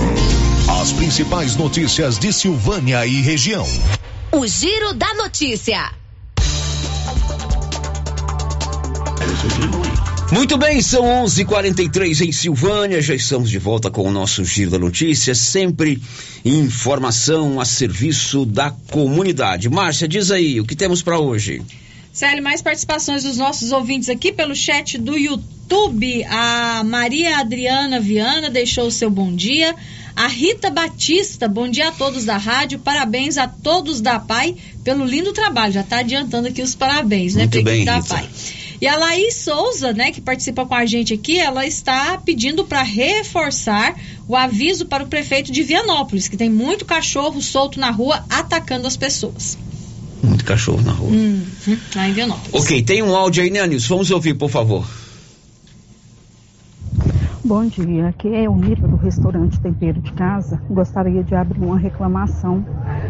[0.80, 3.66] As principais notícias de Silvânia e região.
[4.32, 5.92] O Giro da Notícia.
[10.32, 13.02] Muito bem, são 11:43 em Silvânia.
[13.02, 16.00] Já estamos de volta com o nosso Giro da Notícia, sempre
[16.44, 19.68] informação a serviço da comunidade.
[19.68, 21.60] Márcia, diz aí, o que temos para hoje?
[22.12, 26.24] Célio, mais participações dos nossos ouvintes aqui pelo chat do YouTube.
[26.24, 29.74] A Maria Adriana Viana deixou o seu bom dia.
[30.14, 32.78] A Rita Batista, bom dia a todos da rádio.
[32.78, 34.54] Parabéns a todos da PAI
[34.84, 35.72] pelo lindo trabalho.
[35.72, 38.08] Já está adiantando aqui os parabéns, né, Muito bem, da Rita.
[38.08, 38.28] PAI.
[38.80, 42.82] E a Laís Souza, né, que participa com a gente aqui, ela está pedindo para
[42.82, 43.94] reforçar
[44.26, 48.86] o aviso para o prefeito de Vianópolis, que tem muito cachorro solto na rua atacando
[48.86, 49.58] as pessoas.
[50.22, 51.10] Muito cachorro na rua.
[51.10, 52.54] Uhum, lá em Vianópolis.
[52.54, 53.88] Ok, tem um áudio aí, né, Nilson?
[53.88, 54.86] Vamos ouvir, por favor.
[57.42, 60.60] Bom dia, aqui é Elmira do restaurante Tempero de Casa.
[60.68, 62.62] Gostaria de abrir uma reclamação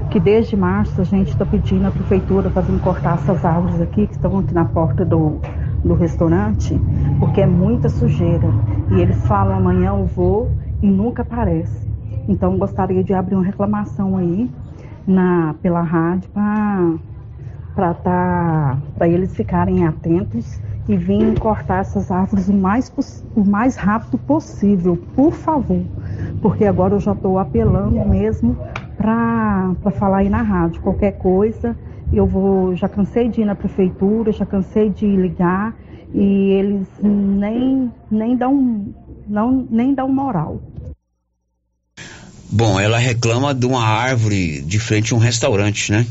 [0.08, 4.06] que desde março a gente está pedindo à prefeitura para vir cortar essas árvores aqui
[4.06, 5.40] que estão aqui na porta do,
[5.84, 6.80] do restaurante,
[7.18, 8.46] porque é muita sujeira.
[8.92, 10.48] E eles falam amanhã eu vou
[10.80, 11.90] e nunca aparece.
[12.28, 14.48] Então gostaria de abrir uma reclamação aí,
[15.08, 18.78] na, pela rádio para tá,
[19.08, 22.92] eles ficarem atentos e virem cortar essas árvores o mais,
[23.34, 25.84] o mais rápido possível, por favor.
[26.40, 28.56] Porque agora eu já estou apelando mesmo
[28.96, 30.80] para falar aí na rádio.
[30.82, 31.76] Qualquer coisa,
[32.12, 32.74] eu vou.
[32.74, 35.74] Já cansei de ir na prefeitura, já cansei de ligar
[36.12, 38.86] e eles nem, nem dão
[39.28, 40.60] não, nem dão moral.
[42.50, 46.04] Bom, ela reclama de uma árvore de frente a um restaurante, né?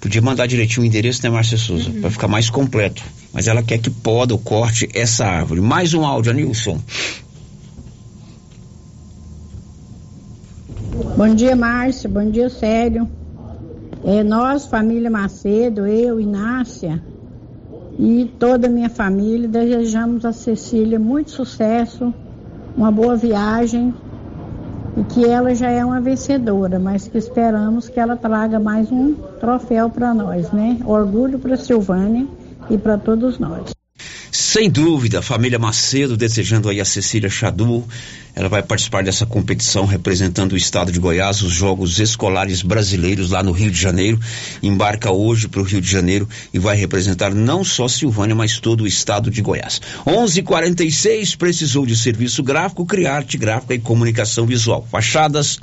[0.00, 1.90] Podia mandar direitinho o endereço, né, Márcia Souza?
[1.90, 2.00] Uhum.
[2.00, 3.02] Para ficar mais completo.
[3.32, 5.60] Mas ela quer que poda ou corte essa árvore.
[5.60, 6.78] Mais um áudio, Nilson.
[11.16, 12.08] Bom dia, Márcia.
[12.08, 13.08] Bom dia, Sério.
[14.04, 17.02] É, nós, família Macedo, eu, Inácia
[17.98, 22.14] e toda a minha família, desejamos a Cecília muito sucesso,
[22.74, 23.92] uma boa viagem
[24.96, 29.14] e que ela já é uma vencedora, mas que esperamos que ela traga mais um
[29.38, 30.78] troféu para nós, né?
[30.86, 32.26] Orgulho para Silvânia
[32.70, 33.79] e para todos nós.
[34.52, 37.86] Sem dúvida, família Macedo desejando aí a Cecília Chadu.
[38.34, 43.44] Ela vai participar dessa competição representando o estado de Goiás, os Jogos Escolares Brasileiros lá
[43.44, 44.18] no Rio de Janeiro.
[44.60, 48.80] Embarca hoje para o Rio de Janeiro e vai representar não só Silvânia, mas todo
[48.82, 49.80] o estado de Goiás.
[50.04, 54.84] 11:46 precisou de serviço gráfico, criar arte gráfica e comunicação visual.
[54.90, 55.60] Fachadas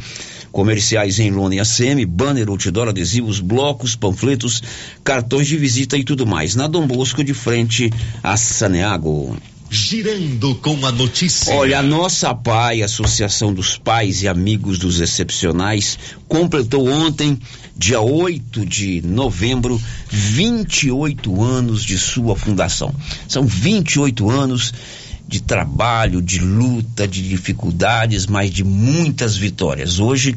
[0.51, 4.63] comerciais em lona e ACM, banner, outdoor, adesivos, blocos, panfletos,
[5.03, 6.55] cartões de visita e tudo mais.
[6.55, 7.91] Na Dom Bosco, de frente
[8.23, 8.33] a
[8.77, 9.35] Saneago.
[9.69, 11.53] Girando com a notícia.
[11.53, 15.97] Olha, a nossa PAI, Associação dos Pais e Amigos dos Excepcionais,
[16.27, 17.37] completou ontem,
[17.75, 22.93] dia 8 de novembro, 28 anos de sua fundação.
[23.27, 24.73] São 28 anos
[25.27, 29.99] de trabalho, de luta, de dificuldades, mas de muitas vitórias.
[29.99, 30.33] Hoje,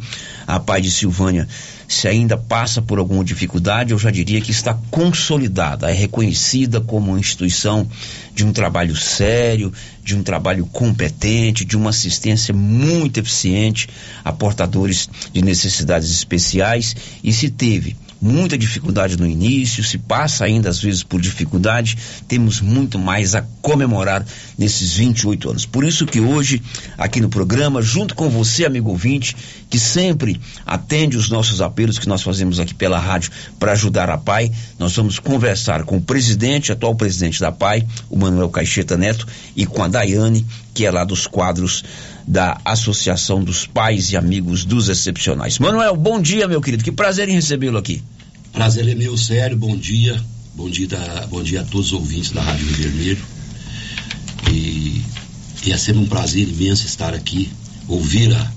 [0.55, 1.49] a Pai de Silvânia,
[1.87, 7.11] se ainda passa por alguma dificuldade, eu já diria que está consolidada, é reconhecida como
[7.11, 7.89] uma instituição
[8.35, 9.73] de um trabalho sério,
[10.03, 13.89] de um trabalho competente, de uma assistência muito eficiente
[14.25, 16.95] a portadores de necessidades especiais.
[17.23, 21.97] E se teve muita dificuldade no início, se passa ainda às vezes por dificuldade,
[22.29, 24.25] temos muito mais a comemorar
[24.59, 25.67] nesses 28 anos.
[25.67, 26.63] Por isso que hoje,
[26.99, 29.37] aqui no programa, junto com você, amigo ouvinte,
[29.69, 34.19] que sempre atende os nossos apelos que nós fazemos aqui pela rádio para ajudar a
[34.19, 39.27] PAI, nós vamos conversar com o presidente, atual presidente da PAI, o Manuel Caixeta Neto,
[39.57, 40.45] e com a Daiane,
[40.75, 41.85] que é lá dos quadros
[42.27, 45.59] da Associação dos Pais e Amigos dos Excepcionais.
[45.59, 46.85] Manuel, bom dia, meu querido.
[46.85, 48.03] Que prazer em recebê-lo aqui.
[48.53, 49.57] Prazer é meu, sério.
[49.57, 50.21] Bom dia.
[50.55, 53.19] Bom dia, da, bom dia a todos os ouvintes da Rádio Rio Vermelho.
[54.51, 55.03] E,
[55.65, 57.49] e é sempre um prazer imenso estar aqui,
[57.89, 58.53] ouvir a,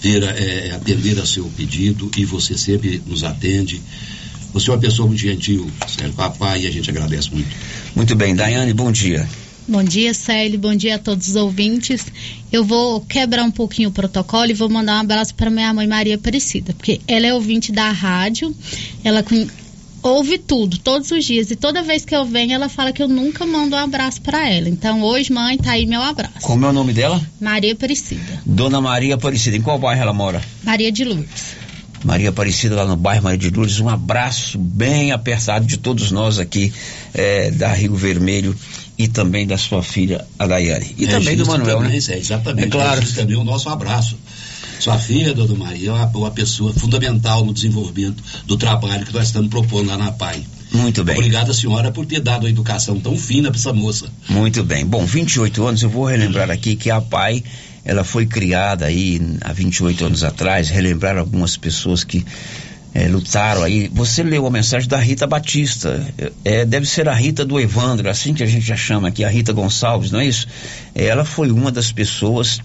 [0.00, 3.80] ver, é, atender a seu pedido e você sempre nos atende.
[4.52, 7.48] Você é uma pessoa muito gentil, sério, papai, e a gente agradece muito.
[7.94, 9.28] Muito bem, Daiane, bom dia.
[9.68, 10.58] Bom dia, Célio.
[10.58, 12.06] Bom dia a todos os ouvintes.
[12.50, 15.86] Eu vou quebrar um pouquinho o protocolo e vou mandar um abraço para minha mãe
[15.86, 18.56] Maria Aparecida, porque ela é ouvinte da rádio,
[19.04, 19.22] ela
[20.02, 21.50] ouve tudo, todos os dias.
[21.50, 24.48] E toda vez que eu venho, ela fala que eu nunca mando um abraço para
[24.48, 24.70] ela.
[24.70, 26.40] Então, hoje, mãe, tá aí meu abraço.
[26.40, 27.20] Como é o nome dela?
[27.38, 28.40] Maria Aparecida.
[28.46, 29.54] Dona Maria Aparecida.
[29.54, 30.40] Em qual bairro ela mora?
[30.64, 31.58] Maria de Lourdes.
[32.02, 33.80] Maria Aparecida, lá no bairro Maria de Lourdes.
[33.80, 36.72] Um abraço bem apertado de todos nós aqui
[37.12, 38.56] é, da Rio Vermelho
[38.98, 40.94] e também da sua filha, a Daiane.
[40.98, 42.04] E é, também do Manuel, também, né?
[42.08, 42.66] É, exatamente.
[42.66, 43.00] É claro.
[43.00, 44.18] É também o nosso abraço.
[44.80, 49.26] Sua filha, Dona Maria, é uma, uma pessoa fundamental no desenvolvimento do trabalho que nós
[49.26, 50.44] estamos propondo lá na PAI.
[50.72, 51.16] Muito bem.
[51.16, 54.06] Obrigado, senhora, por ter dado a educação tão fina para essa moça.
[54.28, 54.84] Muito bem.
[54.84, 57.42] Bom, 28 anos, eu vou relembrar aqui que a PAI,
[57.84, 62.24] ela foi criada aí há 28 anos atrás, relembrar algumas pessoas que
[62.98, 63.88] é, lutaram aí.
[63.94, 66.04] Você leu a mensagem da Rita Batista.
[66.44, 69.28] É, deve ser a Rita do Evandro, assim que a gente já chama aqui, a
[69.28, 70.48] Rita Gonçalves, não é isso?
[70.96, 72.58] Ela foi uma das pessoas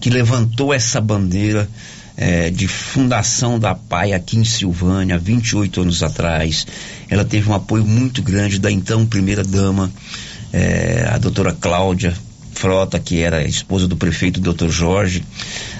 [0.00, 1.68] que levantou essa bandeira
[2.16, 6.66] é, de fundação da PAI aqui em Silvânia, 28 anos atrás.
[7.08, 9.92] Ela teve um apoio muito grande da então primeira-dama,
[10.52, 12.12] é, a doutora Cláudia
[12.56, 14.68] Frota, que era esposa do prefeito Dr.
[14.68, 15.22] Jorge,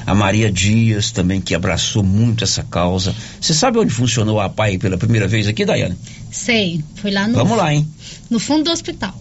[0.06, 3.14] a Maria Dias também, que abraçou muito essa causa.
[3.40, 5.96] Você sabe onde funcionou a PAI pela primeira vez aqui, Daiane?
[6.30, 7.34] Sei, foi lá no.
[7.34, 7.88] Vamos lá, hein?
[8.28, 9.18] No fundo do hospital.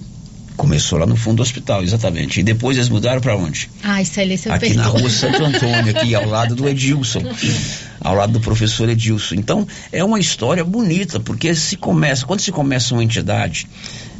[0.57, 2.39] Começou lá no fundo do hospital, exatamente.
[2.39, 3.69] E depois eles mudaram para onde?
[3.83, 7.23] Ah, isso aí você Aqui na rua Santo Antônio, aqui ao lado do Edilson.
[7.99, 9.35] Ao lado do professor Edilson.
[9.35, 13.67] Então, é uma história bonita, porque se começa, quando se começa uma entidade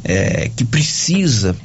[0.04, 1.56] é, que precisa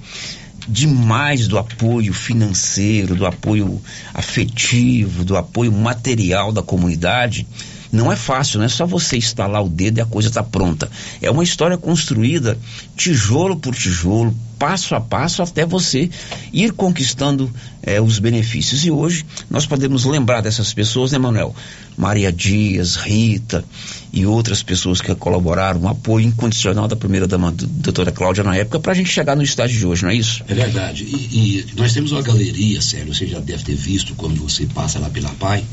[0.67, 3.81] demais do apoio financeiro, do apoio
[4.13, 7.47] afetivo, do apoio material da comunidade,
[7.91, 10.89] Não é fácil, não é só você instalar o dedo e a coisa está pronta.
[11.21, 12.57] É uma história construída
[12.95, 16.09] tijolo por tijolo, passo a passo, até você
[16.53, 18.85] ir conquistando eh, os benefícios.
[18.85, 21.55] E hoje nós podemos lembrar dessas pessoas, né, Manuel?
[21.97, 23.65] Maria Dias, Rita
[24.13, 28.79] e outras pessoas que colaboraram, um apoio incondicional da primeira dama, doutora Cláudia, na época,
[28.79, 30.43] para a gente chegar no estágio de hoje, não é isso?
[30.47, 31.03] É verdade.
[31.03, 34.99] E, e nós temos uma galeria, sério, você já deve ter visto quando você passa
[34.99, 35.63] lá pela PAI,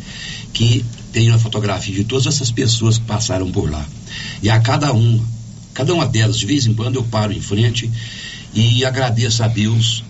[0.59, 3.86] que tem uma fotografia de todas essas pessoas que passaram por lá.
[4.42, 5.24] E a cada uma,
[5.72, 7.88] cada uma delas, de vez em quando eu paro em frente
[8.52, 10.02] e agradeço a Deus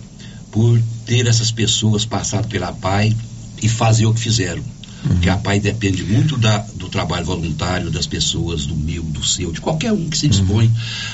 [0.51, 3.15] por ter essas pessoas passado pela PAI
[3.61, 4.63] e fazer o que fizeram.
[5.03, 9.51] Porque a PAI depende muito da, do trabalho voluntário das pessoas, do meu, do seu,
[9.51, 10.71] de qualquer um que se dispõe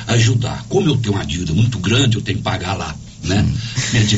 [0.07, 0.65] a ajudar.
[0.69, 2.95] Como eu tenho uma dívida muito grande, eu tenho que pagar lá.
[3.27, 3.45] Né?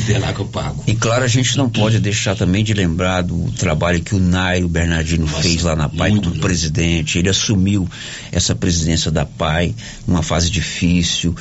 [0.08, 0.84] É lá que eu pago.
[0.86, 4.68] E claro, a gente não pode deixar também de lembrar do trabalho que o Nairo
[4.68, 7.18] Bernardino Nossa, fez lá na PAI como presidente.
[7.18, 7.88] Ele assumiu
[8.32, 9.74] essa presidência da PAI
[10.06, 11.34] numa fase difícil.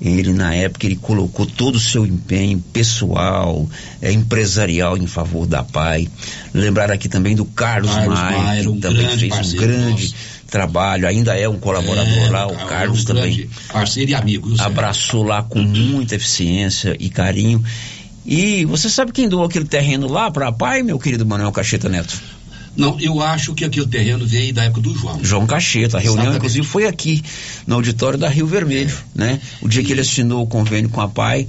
[0.00, 3.68] Ele, na época, ele colocou todo o seu empenho pessoal,
[4.00, 6.08] é, empresarial em favor da PAI.
[6.54, 10.14] Lembrar aqui também do Carlos, Maia, que um também fez um grande.
[10.50, 14.54] Trabalho, ainda é um colaborador É, lá, o é um Carlos também Parceiro e amigo.
[14.58, 17.64] abraçou lá com muita eficiência e carinho.
[18.26, 21.88] E você sabe quem doou aquele terreno lá para a PAI, meu querido Manuel Cacheta
[21.88, 22.20] Neto?
[22.76, 25.18] Não, eu acho que aquele terreno veio da época do João.
[25.22, 25.96] João Cacheta.
[25.96, 26.36] A reunião, Exatamente.
[26.38, 27.22] inclusive, foi aqui,
[27.66, 29.40] no auditório da Rio Vermelho, né?
[29.60, 31.48] O dia que ele assinou o convênio com a PAI,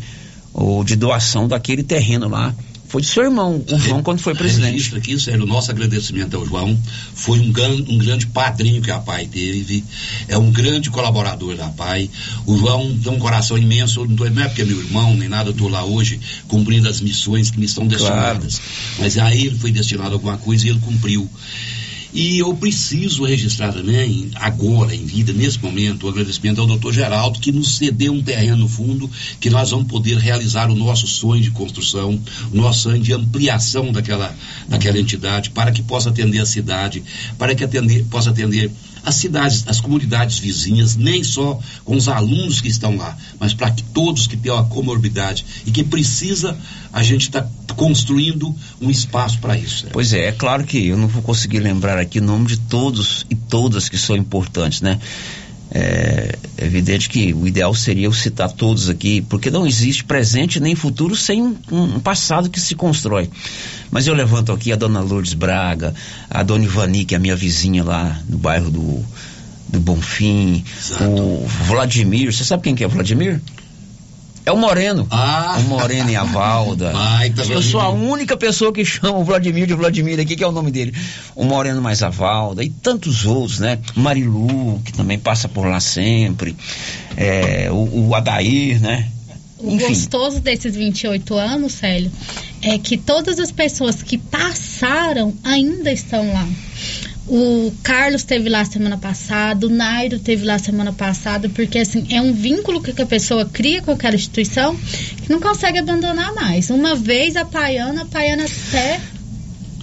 [0.53, 2.53] ou de doação daquele terreno lá.
[2.91, 4.73] Foi de seu irmão, o João, quando foi presidente.
[4.73, 6.77] Registro aqui, sério, o nosso agradecimento ao João.
[7.15, 9.81] Foi um, gran, um grande padrinho que a PAI teve.
[10.27, 12.09] É um grande colaborador da PAI.
[12.45, 14.05] O João tem um coração imenso.
[14.05, 16.19] Não, tô, não é porque é meu irmão, nem nada, eu estou lá hoje
[16.49, 18.59] cumprindo as missões que me estão destinadas.
[18.99, 21.29] Mas a ele foi destinado alguma coisa e ele cumpriu.
[22.13, 27.39] E eu preciso registrar também, agora, em vida, nesse momento, o agradecimento ao doutor Geraldo,
[27.39, 29.09] que nos cedeu um terreno no fundo,
[29.39, 32.19] que nós vamos poder realizar o nosso sonho de construção,
[32.51, 34.35] o nosso sonho de ampliação daquela,
[34.67, 37.01] daquela entidade, para que possa atender a cidade,
[37.37, 38.69] para que atender, possa atender
[39.03, 43.73] as cidades, as comunidades vizinhas, nem só com os alunos que estão lá, mas para
[43.93, 46.57] todos que têm uma comorbidade e que precisa,
[46.93, 49.85] a gente está construindo um espaço para isso.
[49.85, 49.91] né?
[49.93, 53.25] Pois é, é claro que eu não vou conseguir lembrar aqui o nome de todos
[53.29, 54.99] e todas que são importantes, né?
[55.73, 60.75] É evidente que o ideal seria eu citar todos aqui, porque não existe presente nem
[60.75, 63.29] futuro sem um, um passado que se constrói.
[63.89, 65.93] Mas eu levanto aqui a dona Lourdes Braga,
[66.29, 69.03] a dona Ivani, que é a minha vizinha lá no bairro do,
[69.69, 70.63] do Bonfim,
[70.99, 73.39] o Vladimir, você sabe quem que é o Vladimir?
[74.45, 75.07] É o Moreno.
[75.11, 75.57] Ah.
[75.59, 76.91] O Moreno e a Valda.
[76.93, 80.47] Baita eu sou a única pessoa que chama o Vladimir de Vladimir aqui, que é
[80.47, 80.93] o nome dele.
[81.35, 83.77] O Moreno mais a Valda e tantos outros, né?
[83.95, 86.55] Marilu, que também passa por lá sempre.
[87.15, 89.07] É, o, o Adair, né?
[89.59, 92.11] O gostoso desses 28 anos, Célio,
[92.63, 96.47] é que todas as pessoas que passaram ainda estão lá.
[97.33, 102.21] O Carlos teve lá semana passada, o Nairo teve lá semana passada, porque assim, é
[102.21, 106.69] um vínculo que a pessoa cria com aquela instituição que não consegue abandonar mais.
[106.69, 108.99] Uma vez a Paiana, a Paiana até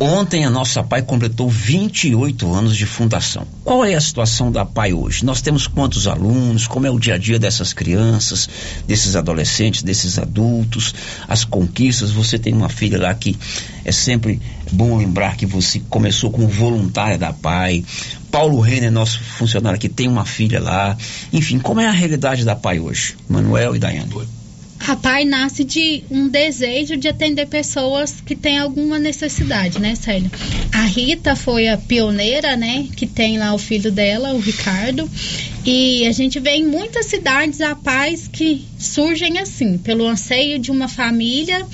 [0.01, 3.45] Ontem a nossa PAI completou 28 anos de fundação.
[3.65, 5.25] Qual é a situação da PAI hoje?
[5.25, 6.69] Nós temos quantos alunos?
[6.69, 8.49] Como é o dia a dia dessas crianças,
[8.87, 10.95] desses adolescentes, desses adultos?
[11.27, 12.13] As conquistas?
[12.13, 13.37] Você tem uma filha lá que
[13.85, 14.41] é sempre
[14.73, 17.85] bom lembrar que você começou como voluntária da PAI.
[18.31, 20.97] Paulo Renner, nosso funcionário aqui, tem uma filha lá.
[21.33, 23.17] Enfim, como é a realidade da PAI hoje?
[23.29, 24.38] Manuel e Daiane.
[24.81, 30.31] A nasce de um desejo de atender pessoas que têm alguma necessidade, né, Célio?
[30.73, 35.11] A Rita foi a pioneira, né, que tem lá o filho dela, o Ricardo.
[35.65, 40.71] E a gente vê em muitas cidades a pais que surgem assim, pelo anseio de
[40.71, 41.67] uma família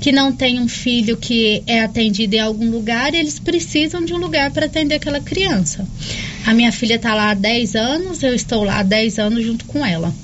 [0.00, 4.14] que não tem um filho que é atendido em algum lugar e eles precisam de
[4.14, 5.86] um lugar para atender aquela criança.
[6.46, 9.64] A minha filha está lá há 10 anos, eu estou lá há 10 anos junto
[9.64, 10.14] com ela.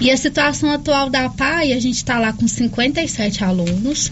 [0.00, 4.10] E a situação atual da PAI, a gente está lá com 57 alunos.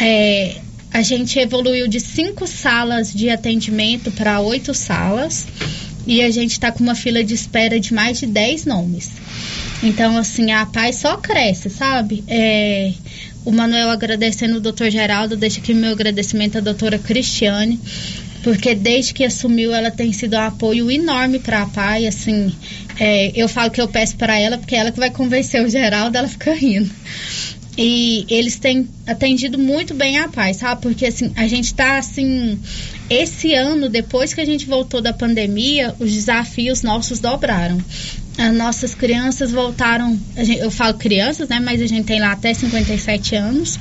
[0.00, 0.56] É,
[0.90, 5.46] a gente evoluiu de cinco salas de atendimento para oito salas.
[6.06, 9.10] E a gente está com uma fila de espera de mais de 10 nomes.
[9.82, 12.24] Então, assim, a PAI só cresce, sabe?
[12.26, 12.92] É,
[13.44, 17.78] o Manuel agradecendo o doutor Geraldo, deixa aqui meu agradecimento à doutora Cristiane,
[18.42, 22.54] porque desde que assumiu ela tem sido um apoio enorme para a PAI, assim,
[22.98, 26.16] é, eu falo que eu peço para ela, porque ela que vai convencer o Geraldo,
[26.16, 26.90] ela fica rindo.
[27.76, 30.82] E eles têm atendido muito bem a paz, sabe?
[30.82, 32.58] Porque assim, a gente tá assim,
[33.08, 37.82] esse ano, depois que a gente voltou da pandemia, os desafios nossos dobraram.
[38.38, 41.60] As nossas crianças voltaram, a gente- eu falo crianças, né?
[41.60, 43.78] Mas a gente tem lá até 57 anos,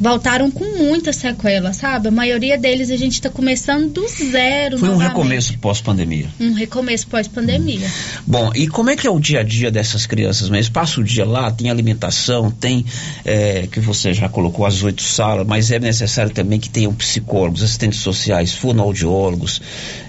[0.00, 2.08] voltaram com muita sequela, sabe?
[2.08, 4.78] A maioria deles a gente tá começando do zero.
[4.78, 5.08] Foi um novamente.
[5.12, 6.26] recomeço pós-pandemia.
[6.38, 7.90] Um recomeço pós-pandemia.
[8.26, 10.72] Bom, e como é que é o dia a dia dessas crianças mesmo?
[10.72, 12.84] Passa o dia lá, tem alimentação, tem,
[13.24, 17.62] é, que você já colocou as oito salas, mas é necessário também que tenham psicólogos,
[17.62, 19.60] assistentes sociais, fonoaudiólogos,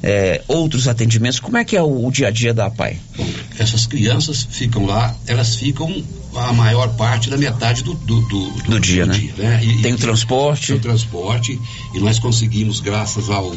[0.04, 1.40] é, outros atendimentos.
[1.40, 2.98] Como é que é o, o dia a dia da PAI?
[3.18, 3.26] Bom,
[3.72, 6.04] essas crianças ficam lá, elas ficam
[6.36, 9.18] a maior parte da metade do, do, do, Do dia, né?
[9.38, 9.64] né?
[9.64, 10.68] E- Tem o transporte.
[10.68, 11.60] Tem o transporte
[11.94, 13.54] e nós conseguimos, graças ao,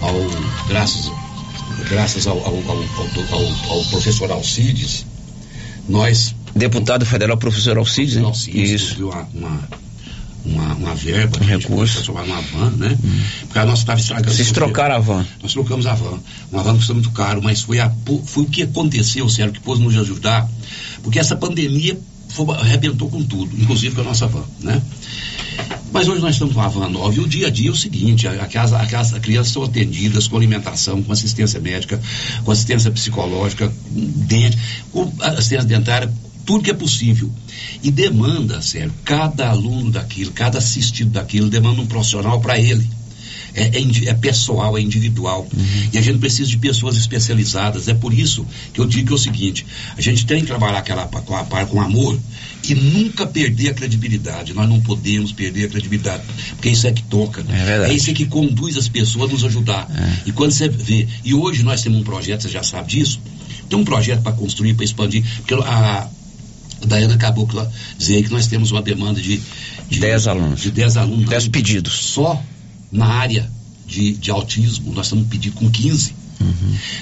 [0.00, 0.14] ao
[0.68, 1.10] graças,
[1.88, 5.06] graças ao, ao, ao, ao- professor Alcides,
[5.88, 8.32] nós Deputado federal, professor Alcides, né?
[8.46, 9.06] Isso.
[9.08, 9.68] Uma, uma,
[10.44, 11.94] uma, uma verba, um recurso.
[11.94, 12.98] transformar numa van, né?
[13.42, 14.32] Porque a nossa estava estragando.
[14.34, 15.26] Vocês trocaram a van.
[15.42, 16.18] Nós trocamos a van.
[16.52, 17.90] Uma van custou muito caro, mas foi, a,
[18.26, 20.48] foi o que aconteceu, sério, que pôs nos ajudar,
[21.02, 24.80] porque essa pandemia foi- arrebentou com tudo, inclusive com a nossa van, né?
[25.92, 27.76] Mas hoje nós estamos com a van nova e o dia a dia é o
[27.76, 32.00] seguinte, aquelas crianças são atendidas com alimentação, com assistência médica,
[32.44, 34.58] com assistência psicológica, com dente,
[34.90, 36.12] com assistência dentária,
[36.44, 37.30] tudo que é possível.
[37.82, 42.88] E demanda, sério, cada aluno daquilo, cada assistido daquilo demanda um profissional para ele.
[43.54, 45.46] É, é é pessoal, é individual.
[45.92, 47.86] E a gente precisa de pessoas especializadas.
[47.86, 49.64] É por isso que eu digo que é o seguinte:
[49.96, 52.18] a gente tem que trabalhar aquela com, a, com amor
[52.68, 54.52] e nunca perder a credibilidade.
[54.52, 56.24] Nós não podemos perder a credibilidade,
[56.56, 57.42] porque isso é que toca.
[57.48, 57.92] É verdade.
[57.92, 57.94] É.
[57.94, 59.88] isso que conduz as pessoas a nos ajudar.
[60.26, 63.20] E quando você vê, e hoje nós temos um projeto, você já sabe disso,
[63.68, 66.08] tem um projeto para construir, para expandir, porque a,
[66.84, 67.56] a Daiana acabou de
[67.98, 69.40] dizer que nós temos uma demanda de,
[69.88, 70.60] de 10 alunos.
[70.60, 71.28] De 10 alunos.
[71.28, 71.92] 10 pedidos.
[71.92, 72.40] Só
[72.92, 73.50] na área
[73.86, 76.14] de, de autismo, nós estamos pedindo com 15.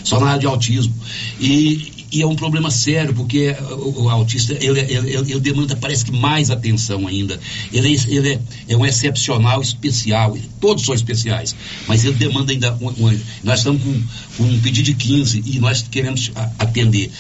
[0.05, 0.95] Só na área de autismo.
[1.41, 6.05] E, e é um problema sério, porque o, o autista, ele, ele, ele- demanda, parece
[6.05, 7.41] que mais atenção ainda.
[7.73, 10.37] Ele, é- ele é, é um excepcional especial.
[10.61, 11.57] Todos são especiais.
[11.89, 12.75] Mas ele demanda ainda.
[12.81, 14.03] um- um- nós estamos com,
[14.37, 17.11] com um pedido de 15 e nós queremos atender.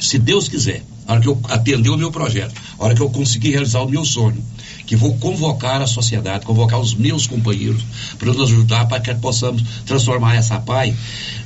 [0.00, 3.10] Se Deus quiser, a hora que eu atender o meu projeto, a hora que eu
[3.10, 4.40] conseguir realizar o meu sonho,
[4.86, 7.82] que vou convocar a sociedade, convocar os meus companheiros
[8.16, 10.94] para nos ajudar para que possamos transformar essa PAI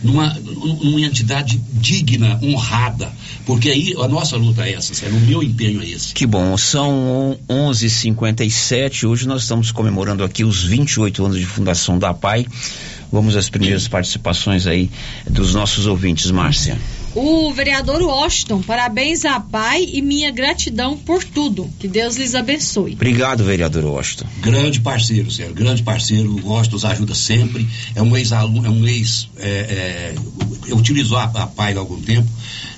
[0.02, 3.10] numa, numa entidade digna, honrada.
[3.46, 6.12] Porque aí a nossa luta é essa, sério, o meu empenho é esse.
[6.12, 9.08] Que bom, são 11h57.
[9.08, 12.46] Hoje nós estamos comemorando aqui os 28 anos de fundação da PAI.
[13.10, 14.90] Vamos às primeiras participações aí
[15.26, 16.78] dos nossos ouvintes, Márcia.
[17.14, 21.70] O vereador Washington, parabéns à pai e minha gratidão por tudo.
[21.78, 22.94] Que Deus lhes abençoe.
[22.94, 24.26] Obrigado, vereador Washington.
[24.40, 28.86] Grande parceiro, sério, grande parceiro, o Rocha nos ajuda sempre, é um ex-aluno, é um
[28.86, 30.14] ex, é, é,
[30.66, 32.28] eu utilizou a, a PAI há algum tempo,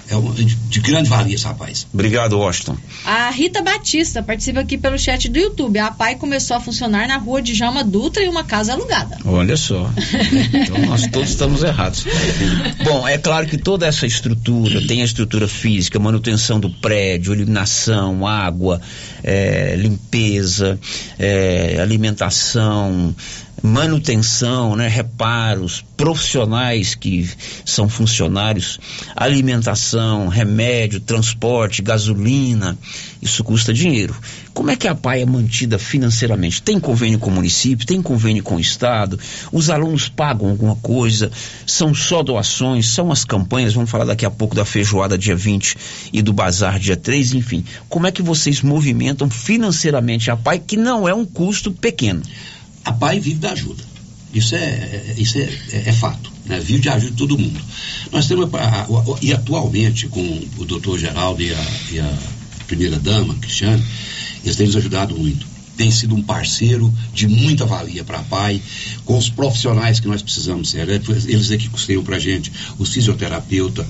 [0.09, 1.87] é um, de, de grande valia esse rapaz.
[1.93, 2.77] Obrigado, Washington.
[3.05, 5.79] A Rita Batista participa aqui pelo chat do YouTube.
[5.79, 9.19] A PAI começou a funcionar na rua de Jama Dutra em uma casa alugada.
[9.25, 9.91] Olha só.
[10.53, 12.05] Então nós todos estamos errados.
[12.85, 18.27] Bom, é claro que toda essa estrutura, tem a estrutura física, manutenção do prédio, iluminação,
[18.27, 18.81] água,
[19.23, 20.79] eh, limpeza,
[21.19, 23.15] eh, alimentação,
[23.67, 27.29] manutenção, né, reparos, profissionais que
[27.65, 28.79] são funcionários,
[29.17, 32.79] alimentação, remédio, transporte, gasolina,
[33.21, 34.17] isso custa dinheiro.
[34.55, 36.63] Como é que a PAI é mantida financeiramente?
[36.63, 39.19] Tem convênio com o município, tem convênio com o Estado,
[39.51, 41.31] os alunos pagam alguma coisa,
[41.67, 45.77] são só doações, são as campanhas, vamos falar daqui a pouco da feijoada dia 20
[46.13, 47.65] e do bazar dia 3, enfim.
[47.89, 52.23] Como é que vocês movimentam financeiramente a PAI, que não é um custo pequeno?
[52.87, 53.83] A PAI vive da ajuda.
[54.33, 56.31] Isso é, é- isso é, é- é fato.
[56.45, 56.61] Né?
[56.61, 57.61] Vive de ajuda de todo mundo.
[58.13, 60.21] Nós temos, a- a- o- e atualmente, com
[60.59, 62.19] o doutor Geraldo e a, e a
[62.67, 63.83] primeira-dama, Cristiane,
[64.45, 65.47] eles têm nos ajudado muito.
[65.77, 68.63] Tem sido um parceiro de muita valia para a PAI,
[69.05, 70.89] com os profissionais que nós precisamos ser.
[70.89, 70.95] É,
[71.27, 73.87] Eles é que custeiam para a gente, os fisioterapeuta,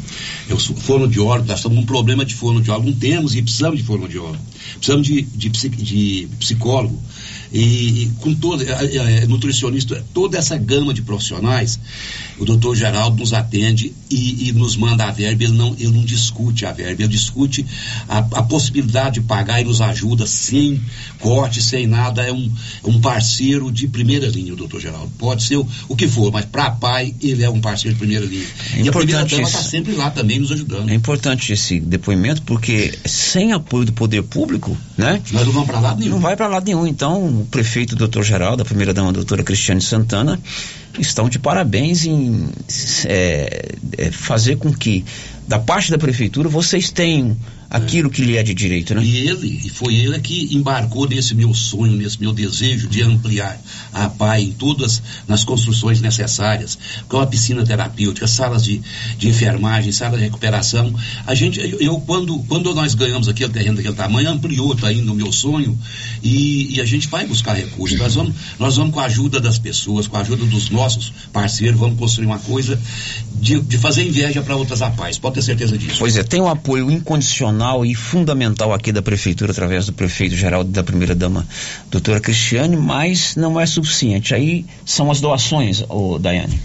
[0.50, 4.38] os fonoaudiólogos, nós estamos com um problema de fonoaudiólogo, não temos e precisamos de fonoaudiólogo.
[4.78, 7.00] Precisamos de, de, de psicólogo.
[7.52, 11.78] E, e com toda, é, é, nutricionista, toda essa gama de profissionais,
[12.38, 16.04] o doutor Geraldo nos atende e, e, nos manda a verba, ele não, ele não
[16.04, 17.64] discute a verba, ele discute
[18.08, 20.80] a, a possibilidade de pagar e nos ajuda sem
[21.18, 22.50] corte, sem nada, é um,
[22.84, 25.10] é um parceiro de primeira linha, o doutor Geraldo.
[25.18, 28.26] Pode ser o, o que for, mas para pai, ele é um parceiro de primeira
[28.26, 28.46] linha.
[28.74, 30.90] É e a primeira dama está sempre lá também nos ajudando.
[30.90, 35.22] É importante esse depoimento, porque sem apoio do poder público, né?
[35.32, 36.12] Nós não vamos para lado nenhum.
[36.12, 36.86] Não vai para lado nenhum.
[36.86, 40.40] Então, prefeito doutor Geraldo, a primeira dama, a doutora Cristiane Santana,
[40.98, 42.48] estão de parabéns em
[43.06, 45.04] é, é, fazer com que,
[45.46, 47.36] da parte da prefeitura, vocês tenham
[47.68, 49.04] aquilo que lhe é de direito, né?
[49.04, 53.60] E ele, e foi ele que embarcou nesse meu sonho, nesse meu desejo de ampliar
[53.92, 58.80] a PAI em todas nas construções necessárias, com a piscina terapêutica, salas de,
[59.18, 60.94] de enfermagem, sala de recuperação.
[61.26, 65.12] A gente, eu, eu quando, quando nós ganhamos aquele terreno daquele tamanho, ampliou, está indo
[65.12, 65.76] o meu sonho,
[66.22, 67.98] e, e, a gente vai buscar recursos.
[67.98, 71.78] Nós vamos, nós vamos com a ajuda das pessoas, com a ajuda dos nossos parceiros,
[71.78, 72.78] vamos construir uma coisa
[73.40, 75.96] de, de fazer inveja para outras APAES, pode ter certeza disso.
[75.98, 80.62] Pois é, tem um apoio incondicional e fundamental aqui da Prefeitura, através do prefeito geral
[80.62, 81.46] e da primeira-dama,
[81.90, 84.34] doutora Cristiane, mas não é suficiente.
[84.34, 86.58] Aí são as doações, oh, Daiane.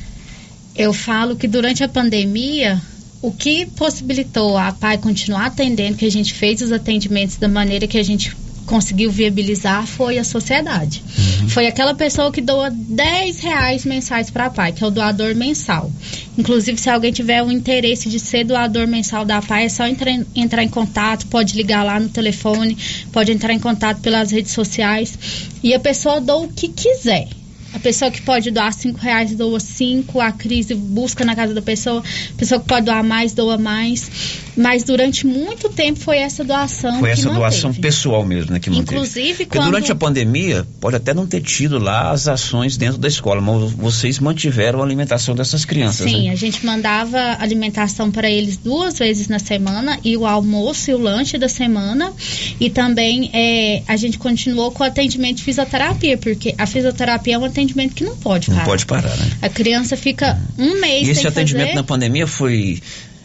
[0.76, 2.82] Eu falo que durante a pandemia,
[3.22, 7.88] o que possibilitou a PAI continuar atendendo, que a gente fez os atendimentos da maneira
[7.88, 8.36] que a gente
[8.72, 11.04] conseguiu viabilizar foi a sociedade.
[11.42, 11.50] Uhum.
[11.50, 15.36] Foi aquela pessoa que doa 10 reais mensais para a PAI, que é o doador
[15.36, 15.92] mensal.
[16.38, 20.14] Inclusive, se alguém tiver o interesse de ser doador mensal da PAI, é só entrar,
[20.34, 22.78] entrar em contato, pode ligar lá no telefone,
[23.12, 25.20] pode entrar em contato pelas redes sociais.
[25.62, 27.28] E a pessoa doa o que quiser.
[27.74, 31.62] A pessoa que pode doar cinco reais doa cinco, a crise busca na casa da
[31.62, 34.10] pessoa, a pessoa que pode doar mais doa mais.
[34.56, 38.96] Mas durante muito tempo foi essa doação Foi essa doação pessoal mesmo, né, que manteve.
[38.96, 39.72] Inclusive, Porque quando...
[39.72, 43.72] durante a pandemia, pode até não ter tido lá as ações dentro da escola, mas
[43.72, 46.32] vocês mantiveram a alimentação dessas crianças, Sim, né?
[46.32, 50.98] a gente mandava alimentação para eles duas vezes na semana, e o almoço e o
[50.98, 52.12] lanche da semana.
[52.60, 57.38] E também é, a gente continuou com o atendimento de fisioterapia, porque a fisioterapia é
[57.38, 58.60] um atendimento que não pode parar.
[58.60, 59.32] Não pode parar, né?
[59.42, 61.76] A criança fica um mês E esse atendimento fazer...
[61.76, 62.82] na pandemia foi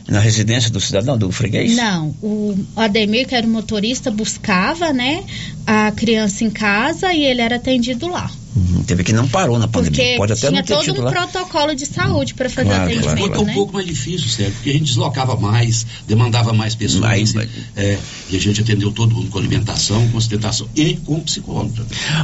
[0.08, 1.74] na residência do cidadão, do freguês?
[1.74, 5.24] Não, o Ademir, que era o motorista, buscava, né,
[5.66, 8.30] a criança em casa e ele era atendido lá.
[8.56, 9.98] Uhum, teve que não parou na pandemia.
[10.00, 11.10] Porque Pode até tinha não ter todo tido um lá.
[11.12, 13.52] protocolo de saúde para fazer Claro, atendimento, Ficou né?
[13.52, 17.00] um pouco mais difícil, sério, porque a gente deslocava mais, demandava mais pessoas.
[17.02, 17.34] Mais,
[17.76, 17.98] é,
[18.30, 21.74] e a gente atendeu todo mundo com alimentação, com sustentação e com psicólogo.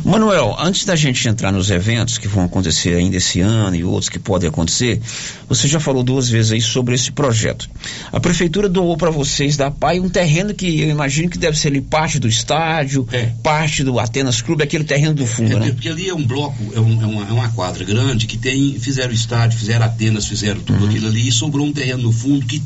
[0.04, 4.08] Manuel, antes da gente entrar nos eventos que vão acontecer ainda esse ano e outros
[4.08, 5.00] que podem acontecer,
[5.48, 7.68] você já falou duas vezes aí sobre esse projeto.
[8.10, 11.68] A prefeitura doou para vocês da PAI um terreno que eu imagino que deve ser
[11.68, 13.06] ali parte do estádio,
[13.42, 15.70] parte do Atenas Clube, aquele terreno do fundo, É, né?
[15.72, 18.78] Porque ali é um bloco, é, um- é uma, é uma quadra grande que tem,
[18.78, 20.64] fizeram estádio, fizeram Atenas, fizeram Uhum.
[20.64, 22.62] tudo aquilo ali e sobrou um terreno no fundo que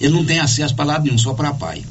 [0.00, 1.82] ele não tem acesso para lado nenhum, só para pai.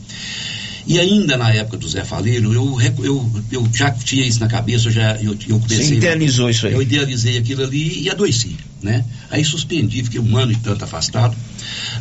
[0.85, 4.87] E ainda na época do Zé Faleiro, eu, eu, eu já tinha isso na cabeça,
[4.87, 5.85] eu já eu, eu comecei.
[5.85, 6.73] Você idealizou isso aí?
[6.73, 9.03] Eu idealizei aquilo ali e adoeci, né?
[9.29, 11.35] Aí suspendi, fiquei um ano e tanto afastado,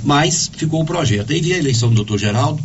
[0.04, 1.32] mas ficou o projeto.
[1.32, 2.62] Aí veio a eleição do doutor Geraldo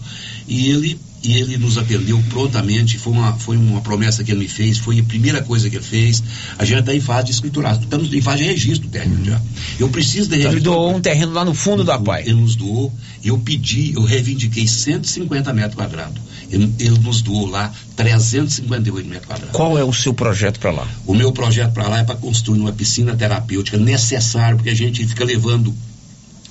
[0.48, 4.48] e ele e ele nos atendeu prontamente, foi uma, foi uma promessa que ele me
[4.48, 6.24] fez, foi a primeira coisa que ele fez.
[6.58, 9.40] A gente está em fase de escriturar, estamos em fase de registro técnico já.
[9.80, 10.72] Eu preciso de Então ele registro.
[10.74, 12.24] doou um terreno lá no fundo da PAI.
[12.24, 12.92] Ele nos doou,
[13.24, 16.22] eu pedi, eu reivindiquei 150 metros quadrados.
[16.50, 19.56] Ele, ele nos doou lá 358 metros quadrados.
[19.56, 20.88] Qual é o seu projeto para lá?
[21.06, 25.06] O meu projeto para lá é para construir uma piscina terapêutica necessário, porque a gente
[25.06, 25.74] fica levando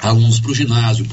[0.03, 1.07] alunos para o ginásio,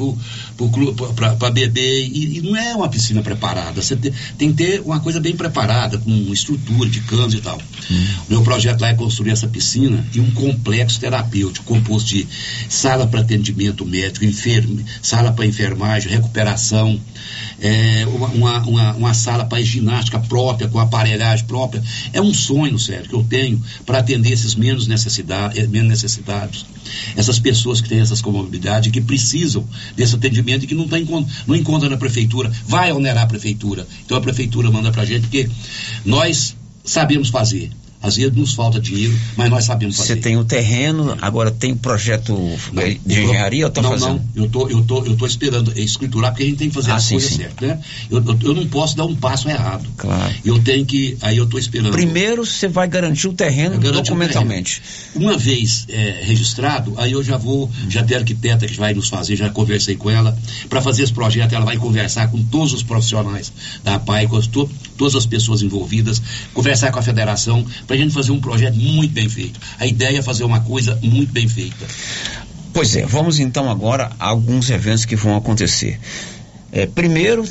[1.40, 3.82] para beber, e, e não é uma piscina preparada.
[3.82, 7.58] Você te- tem que ter uma coisa bem preparada, com estrutura de canos e tal.
[7.58, 12.28] O meu projeto lá é construir essa piscina e um complexo terapêutico composto de
[12.70, 17.00] sala para atendimento médico, enferme, sala para enfermagem, recuperação,
[17.60, 21.84] é, uma, uma, uma- uma sala para ginástica própria, com aparelhagem própria.
[22.14, 26.66] É um sonho, sério, que eu tenho para atender esses menos, necessidade, eh, menos necessitados.
[27.16, 30.98] Essas pessoas que têm essas comorbidades, que precisam desse atendimento e que não, tá
[31.46, 32.52] não encontram na prefeitura.
[32.66, 33.88] Vai onerar a prefeitura.
[34.06, 35.50] Então a prefeitura manda para a gente, porque
[36.06, 37.72] nós sabemos fazer.
[38.02, 40.14] Às vezes nos falta dinheiro, mas nós sabemos fazer.
[40.14, 42.38] Você tem o terreno, agora tem projeto
[42.78, 44.22] eh, de engenharia ou tá não, fazendo?
[44.36, 46.92] não, eu tô, eu tô, eu tô esperando escriturar porque a gente tem que fazer
[46.92, 47.38] Ah, as sim, coisas sim.
[47.38, 47.80] certas, né?
[48.10, 49.88] Eu, eu, eu não posso dar um passo errado.
[49.98, 50.34] Claro.
[50.46, 51.92] Eu tenho que, aí eu tô esperando.
[51.92, 54.82] Primeiro você vai garantir o terreno garanto o documentalmente.
[55.16, 59.36] Uma vez é, registrado, aí eu já vou, já tem arquiteta que vai nos fazer,
[59.36, 60.38] já conversei com ela,
[60.70, 63.52] para fazer esse projeto, ela vai conversar com todos os profissionais
[63.84, 66.22] da PAI, com to- todas as pessoas envolvidas,
[66.54, 69.60] conversar com a federação, para a gente fazer um projeto muito bem feito.
[69.80, 71.86] A ideia é fazer uma coisa muito bem feita.
[72.74, 76.00] Pois é, vamos então agora a alguns eventos que vão acontecer.
[76.72, 77.46] É, primeiro,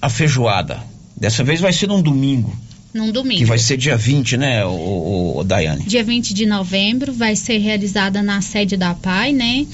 [0.00, 0.82] a feijoada.
[1.16, 2.56] Dessa vez vai ser num domingo.
[2.94, 3.38] Num domingo.
[3.38, 5.84] Que vai ser dia 20, né, o, o, o Daiane?
[5.84, 9.66] Dia 20 de novembro, vai ser realizada na sede da PAI, né?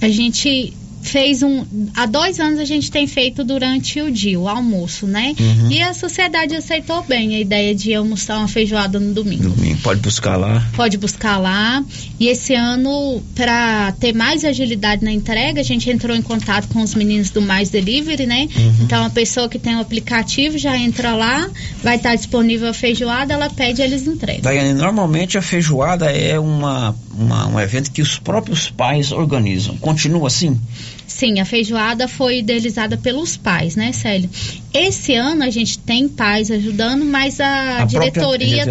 [0.00, 0.72] A gente
[1.02, 1.64] fez um.
[1.94, 5.34] Há dois anos a gente tem feito durante o dia, o almoço, né?
[5.38, 5.70] Uhum.
[5.70, 9.48] E a sociedade aceitou bem a ideia de almoçar uma feijoada no domingo.
[9.48, 10.66] Domingo, pode buscar lá.
[10.74, 11.84] Pode buscar lá.
[12.18, 16.82] E esse ano, para ter mais agilidade na entrega, a gente entrou em contato com
[16.82, 18.48] os meninos do Mais Delivery, né?
[18.54, 18.74] Uhum.
[18.82, 21.48] Então a pessoa que tem o aplicativo já entra lá,
[21.82, 24.42] vai estar disponível a feijoada, ela pede, eles entregam.
[24.42, 29.76] Daiane, normalmente a feijoada é uma, uma- um evento que os próprios pais organizam.
[29.78, 30.58] Continua assim?
[31.06, 34.30] Sim, a feijoada foi idealizada pelos pais, né, Célio?
[34.72, 38.64] Esse ano a gente tem pais ajudando, mas a, A diretoria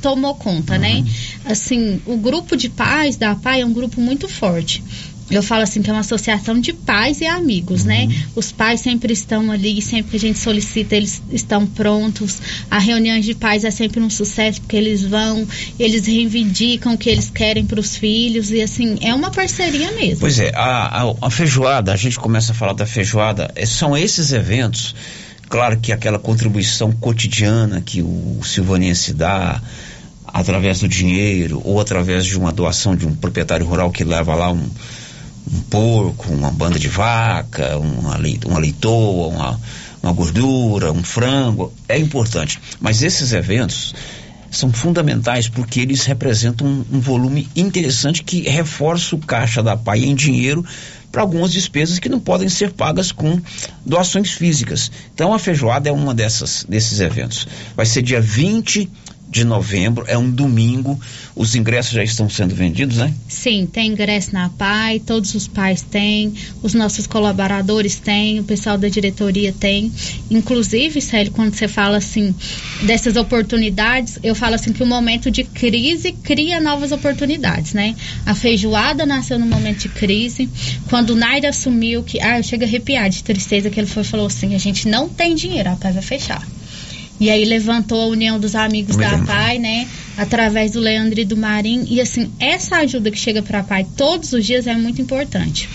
[0.00, 1.04] tomou conta, né?
[1.44, 4.82] Assim, o grupo de pais da PAI é um grupo muito forte.
[5.32, 8.06] Eu falo assim que é uma associação de pais e amigos, né?
[8.36, 12.40] Os pais sempre estão ali, sempre que a gente solicita, eles estão prontos.
[12.70, 15.46] A reunião de pais é sempre um sucesso, porque eles vão,
[15.78, 20.20] eles reivindicam o que eles querem para os filhos, e assim, é uma parceria mesmo.
[20.20, 23.96] Pois é, a, a, a feijoada, a gente começa a falar da feijoada, é- são
[23.96, 24.94] esses eventos,
[25.48, 29.60] claro que aquela contribuição cotidiana que o silvanense dá,
[30.26, 34.50] através do dinheiro, ou através de uma doação de um proprietário rural que leva lá
[34.50, 34.68] um,
[35.50, 38.16] um porco, uma banda de vaca, uma,
[38.46, 39.60] uma leitoa, uma,
[40.02, 42.60] uma gordura, um frango, é importante.
[42.80, 43.94] Mas esses eventos
[44.50, 50.04] são fundamentais porque eles representam um, um volume interessante que reforça o caixa da PAI
[50.04, 50.64] em dinheiro
[51.10, 53.40] para algumas despesas que não podem ser pagas com
[53.84, 54.90] doações físicas.
[55.14, 57.46] Então a feijoada é uma dessas desses eventos.
[57.76, 58.90] Vai ser dia 20
[59.32, 61.00] de novembro, é um domingo.
[61.34, 63.14] Os ingressos já estão sendo vendidos, né?
[63.26, 68.76] Sim, tem ingresso na PAI, todos os pais têm, os nossos colaboradores têm, o pessoal
[68.76, 69.90] da diretoria tem.
[70.30, 72.34] Inclusive, Célio, quando você fala assim
[72.82, 77.96] dessas oportunidades, eu falo assim que o momento de crise cria novas oportunidades, né?
[78.26, 80.46] A feijoada nasceu no momento de crise.
[80.90, 82.20] Quando o Naira assumiu que.
[82.20, 85.08] Ah, eu chego a arrepiar de tristeza que ele foi, falou assim: a gente não
[85.08, 86.46] tem dinheiro, a PAI vai fechar.
[87.22, 89.26] E aí levantou a união dos amigos Me da lembro.
[89.26, 89.88] PAI, né?
[90.16, 91.86] Através do Leandro e do Marim.
[91.88, 95.68] E assim, essa ajuda que chega para a PAI todos os dias é muito importante.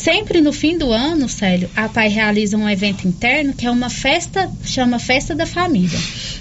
[0.00, 3.90] Sempre no fim do ano, Célio, a PAI realiza um evento interno que é uma
[3.90, 5.98] festa, chama Festa da Família.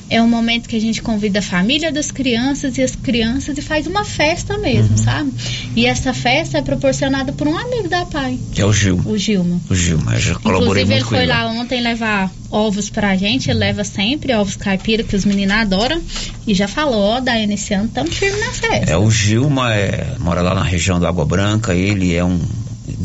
[0.10, 3.62] É um momento que a gente convida a família das crianças e as crianças e
[3.62, 5.34] faz uma festa mesmo, sabe?
[5.76, 9.02] E essa festa é proporcionada por um amigo da PAI, Que é o Gil.
[9.06, 9.60] o Gilma.
[9.70, 11.28] O Gilma, eu já colaborei Inclusive, ele muito com foi ele.
[11.28, 16.02] lá ontem levar ovos pra gente, ele leva sempre ovos caipira, que os meninos adoram,
[16.48, 18.90] e já falou, ó, Daiane, esse ano estamos firme na festa.
[18.90, 22.40] É, o Gilma é, mora lá na região da Água Branca, ele é um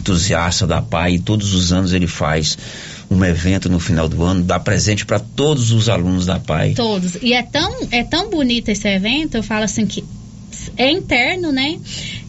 [0.05, 2.59] entusiasta da PAI e todos os anos ele faz
[3.11, 6.75] um evento no final do ano, dá presente para todos os alunos da PAI.
[6.75, 7.17] Todos.
[7.23, 10.05] E é tão, é tão bonito esse evento, eu falo assim que
[10.77, 11.79] é interno, né?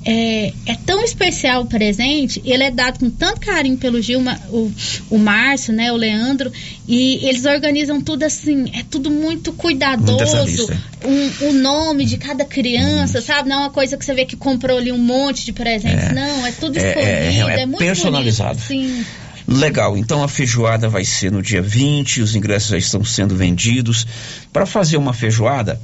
[0.08, 4.72] É, é tão especial o presente, ele é dado com tanto carinho pelo Gilma, o,
[5.10, 6.51] o Márcio, né, o Leandro,
[6.88, 10.80] e eles organizam tudo assim, é tudo muito cuidadoso, detalhista.
[11.03, 13.49] um, o nome de cada criança, sabe?
[13.49, 16.14] Não é uma coisa que você vê que comprou ali um monte de presentes, É.
[16.14, 16.89] não, é tudo É, é,
[17.32, 18.60] escolhido, é é, muito personalizado.
[18.60, 19.06] bonito, sim.
[19.47, 24.06] Legal, então a feijoada vai ser no dia 20, os ingressos já estão sendo vendidos.
[24.53, 25.80] Para fazer uma feijoada,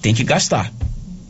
[0.00, 0.72] tem que gastar.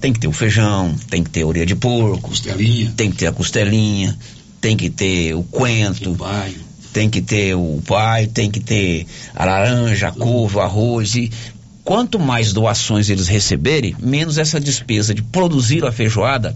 [0.03, 2.93] Tem que ter o feijão, tem que ter a orelha de porco, costelinha.
[2.97, 4.19] tem que ter a costelinha,
[4.61, 6.15] tem que ter o coentro,
[6.93, 11.31] tem que ter o pai, tem que ter a laranja, a couve, o arroz e
[11.85, 16.55] quanto mais doações eles receberem, menos essa despesa de produzir a feijoada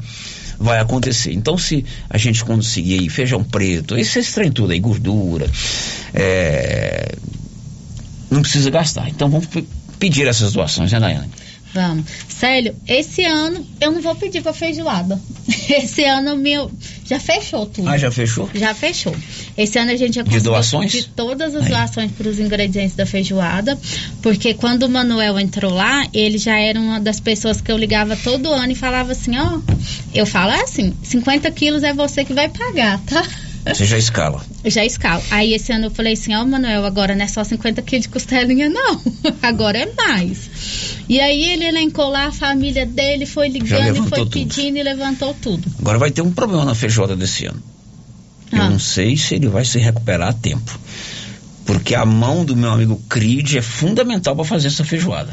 [0.59, 1.32] vai acontecer.
[1.32, 5.49] Então, se a gente conseguir aí feijão preto, esse, trem tudo aí, gordura,
[6.14, 7.12] é,
[8.30, 9.09] não precisa gastar.
[9.09, 9.64] Então, vamos pe-
[9.99, 11.28] pedir essas doações, né, Daiane?
[11.77, 12.07] Vamos.
[12.27, 15.20] Célio, esse ano eu não vou pedir pra feijoada.
[15.68, 16.70] Esse ano meu
[17.05, 17.87] já fechou tudo.
[17.87, 18.49] Ah, já fechou?
[18.55, 19.14] Já fechou.
[19.59, 20.91] Esse ano a gente já De doações?
[20.91, 23.79] De todas as doações para os ingredientes da feijoada,
[24.22, 28.16] porque quando o Manuel entrou lá, ele já era uma das pessoas que eu ligava
[28.16, 29.61] todo ano e falava assim, ó,
[30.14, 33.22] eu falo assim, 50 quilos é você que vai pagar, tá?
[33.75, 34.41] Você já escala.
[34.64, 35.23] Eu já escalo.
[35.31, 38.09] Aí esse ano eu falei assim, ó, Manuel, agora não é só 50 quilos de
[38.09, 39.01] costelinha, não.
[39.43, 40.49] agora é mais.
[41.09, 44.31] E aí ele elencou lá a família dele, foi ligando e foi tudo.
[44.31, 45.62] pedindo e levantou tudo.
[45.78, 47.62] Agora vai ter um problema na feijoada desse ano.
[48.53, 48.70] Eu Ah.
[48.70, 50.78] não sei se ele vai se recuperar a tempo.
[51.65, 55.32] Porque a mão do meu amigo Creed é fundamental para fazer essa feijoada.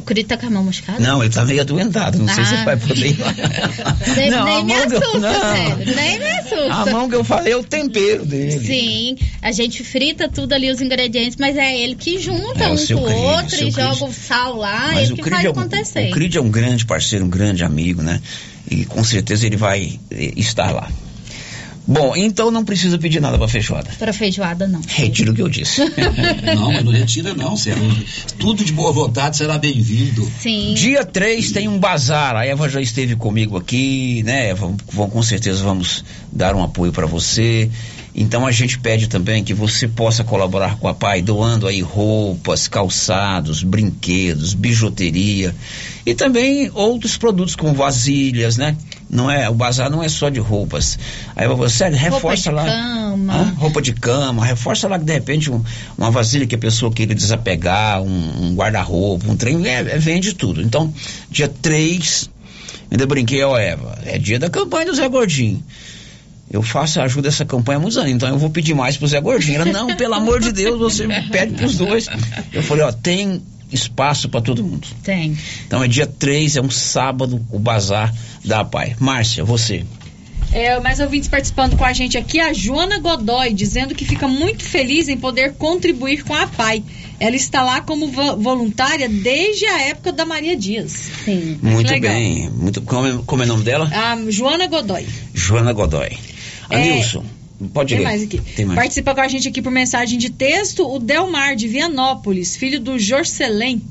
[0.00, 0.98] O Cri tá com a mão machucada?
[0.98, 2.18] Não, ele tá meio adoentado.
[2.18, 2.64] Não sei se Ah.
[2.64, 3.34] vai poder ir lá.
[4.16, 5.40] Nem, Não, nem me eu- assusta, não.
[5.40, 5.94] sério.
[5.94, 6.72] Nem me assusta.
[6.72, 8.66] A mão que eu falei é o tempero dele.
[8.66, 12.76] Sim, a gente frita tudo ali, os ingredientes, mas é ele que junta É, um
[12.76, 13.74] com o outro e Creed.
[13.74, 16.08] joga o sal lá, Mas ele o que faz é um, acontecer.
[16.08, 18.20] o Creed é um grande parceiro, um grande amigo, né?
[18.70, 20.88] E com certeza ele vai eh, estar lá.
[21.86, 23.90] Bom, então não precisa pedir nada para feijoada.
[23.98, 24.80] Pra feijoada, não.
[24.86, 25.80] Retiro o que eu disse.
[26.54, 27.82] Não, mas não retira não, Sérgio.
[28.38, 30.30] Tudo de boa vontade será bem-vindo.
[30.40, 30.74] Sim.
[30.74, 32.36] Dia 3 tem um bazar.
[32.36, 34.54] A Eva já esteve comigo aqui, né?
[34.54, 37.70] Vão- com certeza vamos dar um apoio para você.
[38.14, 42.66] Então a gente pede também que você possa colaborar com a PAI, doando aí roupas,
[42.68, 45.54] calçados, brinquedos, bijuteria
[46.06, 48.76] e também outros produtos como vasilhas, né?
[49.08, 50.98] Não é, o bazar não é só de roupas.
[51.34, 52.82] Aí você reforça Roupa de lá.
[52.82, 53.34] cama.
[53.34, 53.54] Hã?
[53.58, 55.62] roupa de cama, reforça lá que de repente um-
[55.98, 60.32] uma vasilha que a pessoa queira desapegar, um, um guarda-roupa, um trem, é, é, vende
[60.34, 60.62] tudo.
[60.62, 60.92] Então,
[61.28, 62.30] dia 3,
[62.90, 65.62] ainda brinquei, ó Eva, é dia da campanha do Zé Gordinho.
[66.52, 69.20] Eu faço ajuda essa campanha há muitos anos, então eu vou pedir mais pro Zé
[69.20, 69.60] Gordinho.
[69.60, 72.06] Ela, não, pelo amor de Deus, você pede pros dois.
[72.52, 73.40] Eu falei, ó, tem
[73.72, 74.86] espaço para todo mundo.
[75.02, 75.36] Tem.
[75.66, 78.14] Então é dia 3, é um sábado, o bazar
[78.44, 78.96] da Pai.
[78.98, 79.84] Márcia, você.
[80.52, 84.64] É, mais ouvintes participando com a gente aqui, a Joana Godoy, dizendo que fica muito
[84.64, 86.82] feliz em poder contribuir com a PAI.
[87.20, 90.90] Ela está lá como vo- voluntária desde a época da Maria Dias.
[91.24, 91.58] Sim.
[91.62, 92.12] Muito legal.
[92.14, 92.50] bem.
[92.50, 93.88] Muito, como, é, como é o nome dela?
[93.94, 95.06] A Joana Godoy.
[95.32, 96.08] Joana Godoy.
[96.68, 97.24] É, Anilson,
[97.68, 98.04] pode Tem ler.
[98.04, 98.40] mais aqui.
[98.40, 98.78] Tem mais.
[98.78, 102.98] Participa com a gente aqui por mensagem de texto o Delmar de Vianópolis, filho do
[102.98, 103.82] Jorcelém.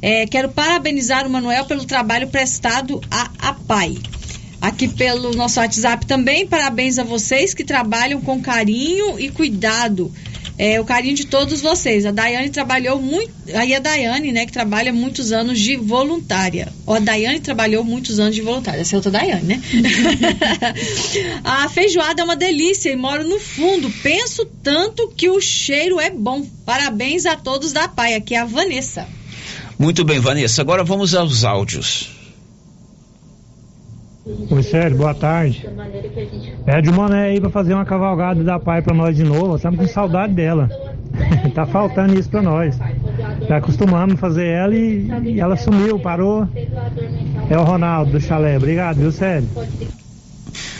[0.00, 3.96] É, quero parabenizar o Manuel pelo trabalho prestado à, à PAI.
[4.60, 10.12] Aqui pelo nosso WhatsApp também, parabéns a vocês que trabalham com carinho e cuidado.
[10.64, 12.06] É, o carinho de todos vocês.
[12.06, 13.32] A Daiane trabalhou muito.
[13.52, 16.72] Aí a Daiane, né, que trabalha muitos anos de voluntária.
[16.86, 18.80] Ó, a Daiane trabalhou muitos anos de voluntária.
[18.80, 19.60] Essa é outra Daiane, né?
[21.42, 23.90] a feijoada é uma delícia e moro no fundo.
[24.04, 26.46] Penso tanto que o cheiro é bom.
[26.64, 28.14] Parabéns a todos da PAI.
[28.14, 29.08] Aqui é a Vanessa.
[29.76, 30.62] Muito bem, Vanessa.
[30.62, 32.21] Agora vamos aos áudios.
[34.24, 35.68] Oi, Sérgio, boa tarde.
[36.64, 39.56] Pede o Mané aí pra fazer uma cavalgada da pai pra nós de novo.
[39.56, 40.70] Estamos com saudade dela.
[41.54, 42.78] tá faltando isso pra nós.
[43.48, 46.46] Já acostumamos fazer ela e, e ela sumiu, parou.
[47.50, 48.56] É o Ronaldo do chalé.
[48.56, 49.48] Obrigado, viu, Sérgio?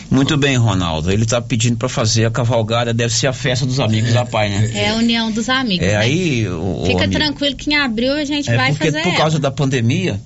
[0.08, 1.10] Muito bem, Ronaldo.
[1.10, 4.50] Ele tá pedindo para fazer a cavalgada, deve ser a festa dos amigos da Pai,
[4.50, 4.70] né?
[4.72, 5.84] É a união dos amigos.
[5.84, 5.96] É né?
[5.96, 9.02] aí, o, o Fica amigo, tranquilo que em abril a gente é vai porque fazer
[9.02, 9.42] por causa ela.
[9.42, 10.20] da pandemia,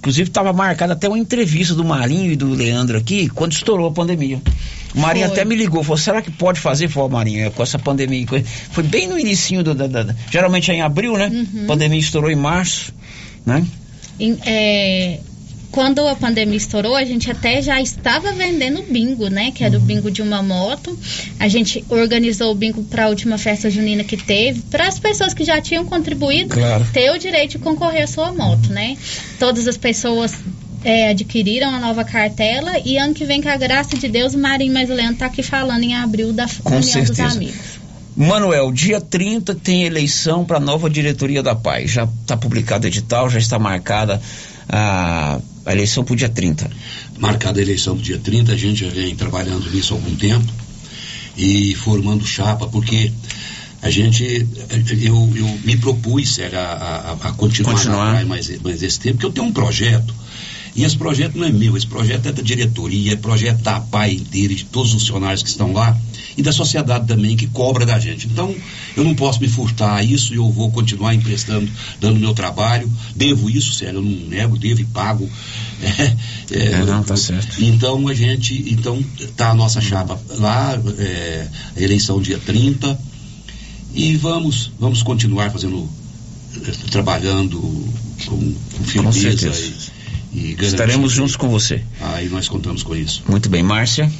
[0.00, 3.92] inclusive estava marcada até uma entrevista do Marinho e do Leandro aqui, quando estourou a
[3.92, 4.40] pandemia.
[4.94, 5.36] O Marinho Foi.
[5.36, 6.88] até me ligou, falou, será que pode fazer?
[6.88, 8.20] Falou, Marinho, é, com essa pandemia.
[8.22, 11.28] e coisa." Foi bem no inicinho do, da, da- da- geralmente é em abril, né?
[11.32, 11.66] Uhum.
[11.66, 12.92] Pandemia estourou em março,
[13.46, 13.64] né?
[14.18, 15.20] Em- é,
[15.70, 19.50] quando a pandemia estourou, a gente até já estava vendendo bingo, né?
[19.52, 20.98] Que era o bingo de uma moto.
[21.38, 25.32] A gente organizou o bingo para a última festa junina que teve, para as pessoas
[25.32, 26.84] que já tinham contribuído Claro.
[26.92, 28.96] ter o direito de concorrer à sua moto, né?
[29.38, 30.34] Todas as pessoas
[30.84, 34.38] é, adquiriram a nova cartela e ano que vem, com a graça de Deus, o
[34.38, 37.22] Marinho mais Leandro tá aqui falando em abril da Com União certeza.
[37.24, 37.80] dos Amigos.
[38.16, 41.86] Manuel, dia 30 tem eleição para a nova diretoria da PAI.
[41.86, 44.20] Já está publicado o edital, já está marcada
[44.68, 45.38] a,
[45.70, 46.70] a eleição para o dia 30.
[47.18, 50.52] Marcada a eleição do dia 30, a gente já vem trabalhando nisso há algum tempo
[51.36, 53.12] e formando chapa, porque
[53.82, 54.46] a gente,
[55.00, 58.26] eu, eu me propus, sério, a, a, a continuar, Continuar.
[58.26, 60.14] mais, mais esse tempo, porque eu tenho um projeto.
[60.74, 64.14] E esse projeto não é meu, esse projeto é da diretoria, é projeto da PAI
[64.14, 65.96] inteira, de todos os funcionários que estão lá
[66.36, 68.26] e da sociedade também que cobra da gente.
[68.26, 68.54] Então,
[68.96, 71.70] eu não posso me furtar a isso e eu vou continuar emprestando,
[72.00, 72.90] dando meu trabalho.
[73.14, 75.28] Devo isso, sério, eu não nego, devo e pago.
[76.52, 77.62] É, é, É, não, tá certo.
[77.62, 79.02] Então, a gente, então,
[79.34, 82.98] tá a nossa chapa lá, é, a eleição dia 30
[83.94, 85.88] e vamos, vamos continuar fazendo,
[86.56, 87.58] eh, trabalhando
[88.26, 89.89] com, com firmeza certeza.
[90.32, 91.82] Estaremos juntos com você.
[92.00, 93.22] Aí nós contamos com isso.
[93.28, 94.10] Muito bem, Márcia.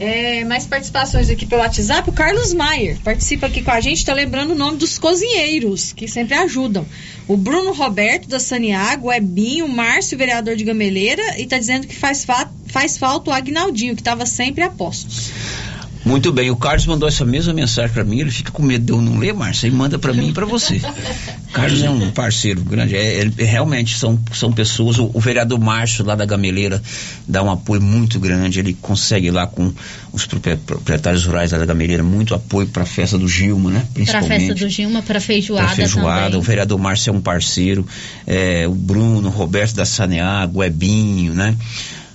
[0.00, 2.08] É, mais participações aqui pelo WhatsApp.
[2.10, 6.08] O Carlos Maier participa aqui com a gente, tá lembrando o nome dos cozinheiros, que
[6.08, 6.84] sempre ajudam.
[7.28, 11.86] O Bruno Roberto, da Saniago, o Ebinho, o Márcio, vereador de Gameleira, e tá dizendo
[11.86, 15.30] que faz, fa- faz falta o Agnaldinho, que estava sempre a postos.
[16.04, 18.90] Muito bem, o Carlos mandou essa mesma mensagem para mim, ele fica com medo de
[18.92, 20.80] eu não ler, Márcia, e manda para mim e para você.
[21.52, 22.96] Carlos é um parceiro grande.
[22.96, 24.98] É, ele- realmente são, são pessoas.
[24.98, 26.82] O, o vereador Márcio, lá da Gameleira,
[27.28, 28.58] dá um apoio muito grande.
[28.58, 29.72] Ele consegue lá com
[30.12, 33.80] os propri- proprietários rurais lá da Gameleira muito apoio para a festa do Gilma, né?
[33.80, 34.46] Para a Principalmente.
[34.48, 36.40] festa do Gilma, para feijoada, Pra feijoada, o também.
[36.42, 37.86] vereador Márcio é um parceiro,
[38.26, 41.54] é, o Bruno, o Roberto da Saneago, o Ebinho, né?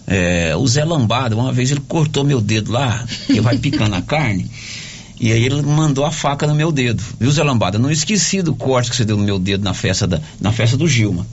[0.10, 4.02] É, o Zé Lambada, uma vez ele cortou meu dedo lá, que vai picando a
[4.02, 4.50] carne,
[5.20, 7.04] e aí ele mandou a faca no meu dedo.
[7.20, 7.78] Viu, Zé Lambada?
[7.80, 10.78] Não esqueci do corte que você deu no meu dedo na festa, da, na festa
[10.78, 11.26] do Gilma.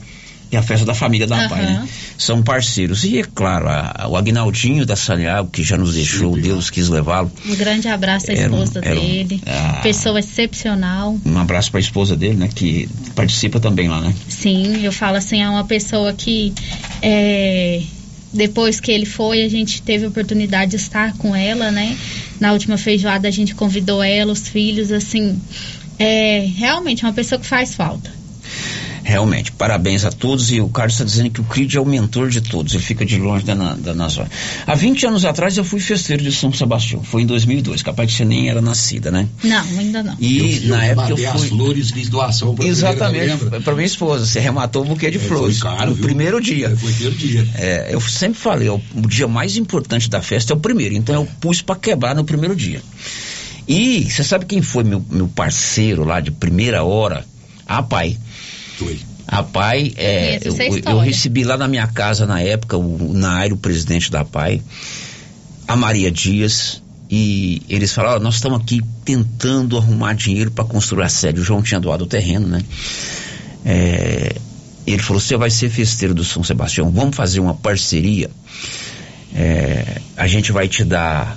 [0.52, 1.48] E a festa da família da Aham.
[1.48, 1.89] Pai, né?
[2.16, 3.02] São parceiros.
[3.02, 7.32] E é claro, a- o Agnaldinho da Saneago, que já nos deixou, Deus quis levá-lo.
[7.44, 9.43] Um grande abraço à Era um- esposa um- dele.
[9.47, 9.81] ah.
[9.82, 11.19] Pessoa excepcional.
[11.27, 12.48] Um abraço para a esposa dele, né?
[12.55, 14.15] Que participa também lá, né?
[14.28, 16.52] Sim, eu falo assim, é uma pessoa que
[17.02, 17.82] é,
[18.32, 21.97] depois que ele foi, a gente teve a oportunidade de estar com ela, né?
[22.40, 25.40] Na última feijoada a gente convidou ela, os filhos, assim,
[25.98, 28.11] é realmente uma pessoa que faz falta.
[29.06, 30.51] Realmente, parabéns a todos.
[30.51, 32.72] E o Carlos está dizendo que o CRID é o mentor de todos.
[32.72, 33.94] Ele fica de longe da, na- da.
[34.66, 37.02] Há 20 anos atrás eu fui festeiro de São Sebastião.
[37.02, 37.82] Foi em 2002.
[37.82, 39.28] Capaz que você nem era nascida, né?
[39.43, 40.16] Não, ainda não.
[40.18, 41.26] E na época eu fui.
[41.26, 44.24] as flores, fiz doação pra Exatamente, para minha esposa.
[44.24, 45.62] Você rematou o buquê de É, foi flores.
[45.62, 46.05] caro, no viu?
[46.06, 46.74] primeiro dia.
[46.74, 47.48] Foi o primeiro dia.
[47.56, 50.94] É, eu sempre falei, o dia mais importante da festa é o primeiro.
[50.94, 52.81] Então eu pus para quebrar no primeiro dia.
[53.68, 57.24] E você sabe quem foi meu, meu parceiro lá de primeira hora?
[57.66, 58.18] A pai.
[58.76, 58.98] Foi.
[59.26, 60.55] A pai, é, eu,
[60.86, 64.62] eu recebi lá na minha casa na época o, Nairo, o presidente da pai,
[65.66, 71.05] a Maria Dias, e eles falaram: "Ó, nós estamos aqui tentando arrumar dinheiro para construir
[71.05, 71.40] a sede.
[71.40, 72.62] O João tinha doado o terreno, né?
[73.64, 74.36] É,
[74.86, 78.30] ele falou: você vai ser festeiro do São Sebastião, vamos fazer uma parceria.
[79.34, 81.36] É, a gente vai te dar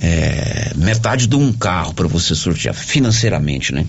[0.00, 3.84] é, metade de um carro para você sortear financeiramente, né?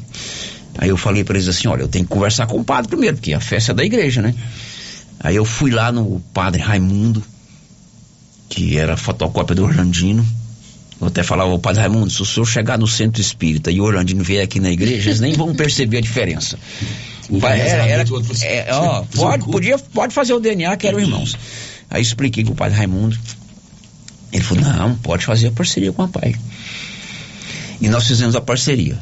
[0.81, 3.17] Aí eu falei para eles assim: olha, eu tenho que conversar com o padre primeiro,
[3.17, 4.33] porque a festa é da igreja, né?
[5.19, 7.21] Aí eu fui lá no padre Raimundo,
[8.47, 10.25] que era fotocópia do Orlandino.
[11.01, 13.83] Eu até falava, ô padre Raimundo, se o senhor chegar no centro espírita e o
[13.83, 16.57] Orlandino vier aqui na igreja, eles nem vão perceber a diferença.
[17.29, 20.99] Vai, era- era- o é, ó, um pode, podia, pode fazer o DNA, que eram
[20.99, 21.35] irmãos.
[21.89, 23.17] Aí expliquei com o padre Raimundo.
[24.31, 26.35] Ele falou, não, pode fazer a parceria com a pai.
[27.81, 28.97] E nós fizemos a parceria.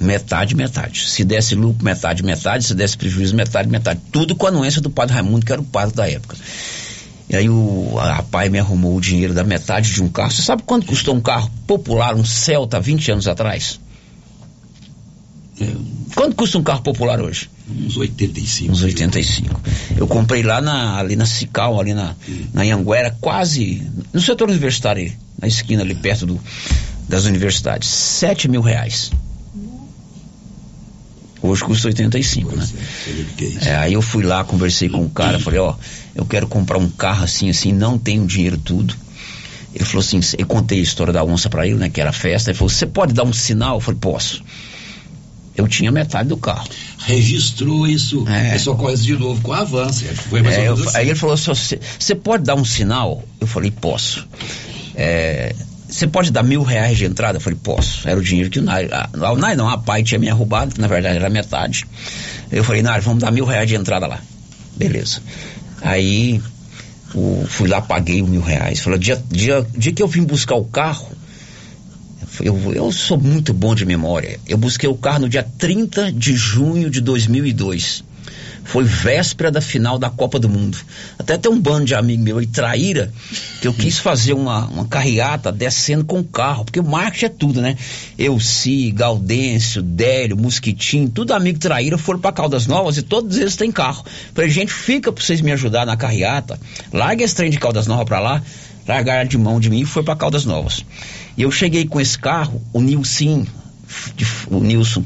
[0.00, 1.08] Metade, metade.
[1.08, 2.64] Se desse lucro, metade, metade.
[2.64, 4.00] Se desse prejuízo, metade, metade.
[4.10, 6.36] Tudo com a anuência do padre Raimundo, que era o padre da época.
[7.28, 10.32] E aí o, a pai me arrumou o dinheiro da metade de um carro.
[10.32, 13.78] Você sabe quanto custou um carro popular, um Celta, 20 anos atrás?
[16.14, 17.50] Quanto custa um carro popular hoje?
[17.68, 18.72] Uns 85.
[18.72, 19.60] Uns 85.
[19.96, 22.16] Eu comprei lá na, ali na Cical, ali na,
[22.52, 23.82] na Anhanguera, quase
[24.12, 26.40] no setor universitário, na esquina ali perto do,
[27.08, 27.88] das universidades.
[27.88, 29.10] 7 mil reais.
[31.42, 32.68] Hoje custa 85, né?
[33.62, 35.74] É, aí eu fui lá, conversei com o cara, falei, ó,
[36.14, 38.94] eu quero comprar um carro assim, assim, não tenho dinheiro tudo.
[39.74, 42.50] Ele falou assim, eu contei a história da onça pra ele, né, que era festa.
[42.50, 43.76] Ele falou, você pode dar um sinal?
[43.76, 44.42] Eu falei, posso.
[45.56, 46.68] Eu tinha metade do carro.
[47.06, 48.24] Registrou isso.
[48.28, 48.54] É.
[48.54, 48.58] É.
[48.58, 50.04] só coisa de novo com a avança.
[50.28, 50.96] Foi mais É, eu- assim.
[50.96, 53.22] Aí ele falou assim: "Você- você pode dar um sinal?
[53.40, 54.26] Eu falei, posso.
[54.94, 55.54] É,
[55.90, 57.38] Você pode dar mil reais de entrada?
[57.38, 58.08] Eu falei, posso.
[58.08, 58.88] Era o dinheiro que o Nai.
[58.90, 61.84] A, o não, a pai tinha me roubado, que na verdade era metade.
[62.50, 64.20] Eu falei, Nai, vamos dar mil reais de entrada lá.
[64.76, 65.20] Beleza.
[65.82, 66.40] Aí
[67.14, 68.80] o- fui lá, paguei mil reais.
[68.80, 71.08] Falei, dia, dia, dia que eu vim buscar o carro,
[72.40, 74.38] eu, eu sou muito bom de memória.
[74.46, 78.04] Eu busquei o carro no dia 30 de junho de 2002.
[78.64, 80.78] Foi véspera da final da Copa do Mundo.
[81.18, 83.12] Até tem um bando de amigo meu aí, traíra,
[83.60, 87.28] que eu quis fazer uma, uma carreata descendo com o carro, porque o marketing é
[87.28, 87.76] tudo, né?
[88.18, 93.56] Eu, Si, Gaudêncio, Délio, Mosquitinho, tudo amigo traíra, foram para Caldas Novas e todos eles
[93.56, 94.04] têm carro.
[94.34, 96.58] Falei, gente, fica pra vocês me ajudar na carreata,
[96.92, 98.42] larga esse trem de Caldas Novas pra lá,
[98.86, 100.84] largaram de mão de mim e foi para Caldas Novas.
[101.36, 103.46] E eu cheguei com esse carro, o Nilson,
[104.48, 105.04] o Nilson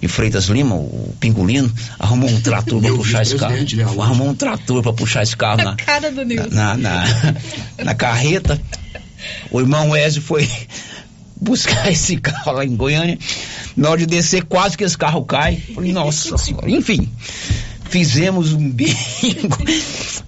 [0.00, 3.54] de Freitas Lima, o Pingolino, arrumou um trator para puxar esse carro.
[3.56, 6.48] né, Arrumou um trator para puxar esse carro na, Cara do Nilson.
[6.54, 7.04] na, na,
[7.84, 8.60] na carreta.
[9.50, 10.48] O irmão Ezio foi
[11.40, 13.18] buscar esse carro lá em Goiânia.
[13.76, 15.56] Na hora de descer, quase que esse carro cai.
[15.74, 16.70] Falei, nossa senhora.
[16.70, 17.08] Enfim,
[17.90, 19.58] fizemos um bingo.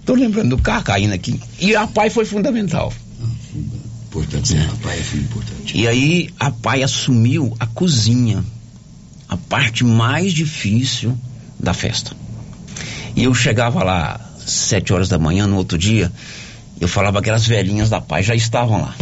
[0.05, 1.39] Tô lembrando do carro caindo aqui.
[1.59, 2.93] E a pai foi fundamental.
[4.09, 5.77] Importante, sim, a praia foi importante.
[5.77, 8.43] E aí a pai assumiu a cozinha,
[9.31, 11.17] a parte mais difícil
[11.57, 12.11] da festa.
[13.15, 16.11] E eu chegava lá sete horas da manhã no outro dia,
[16.81, 18.93] eu falava que as velhinhas da pai já estavam lá.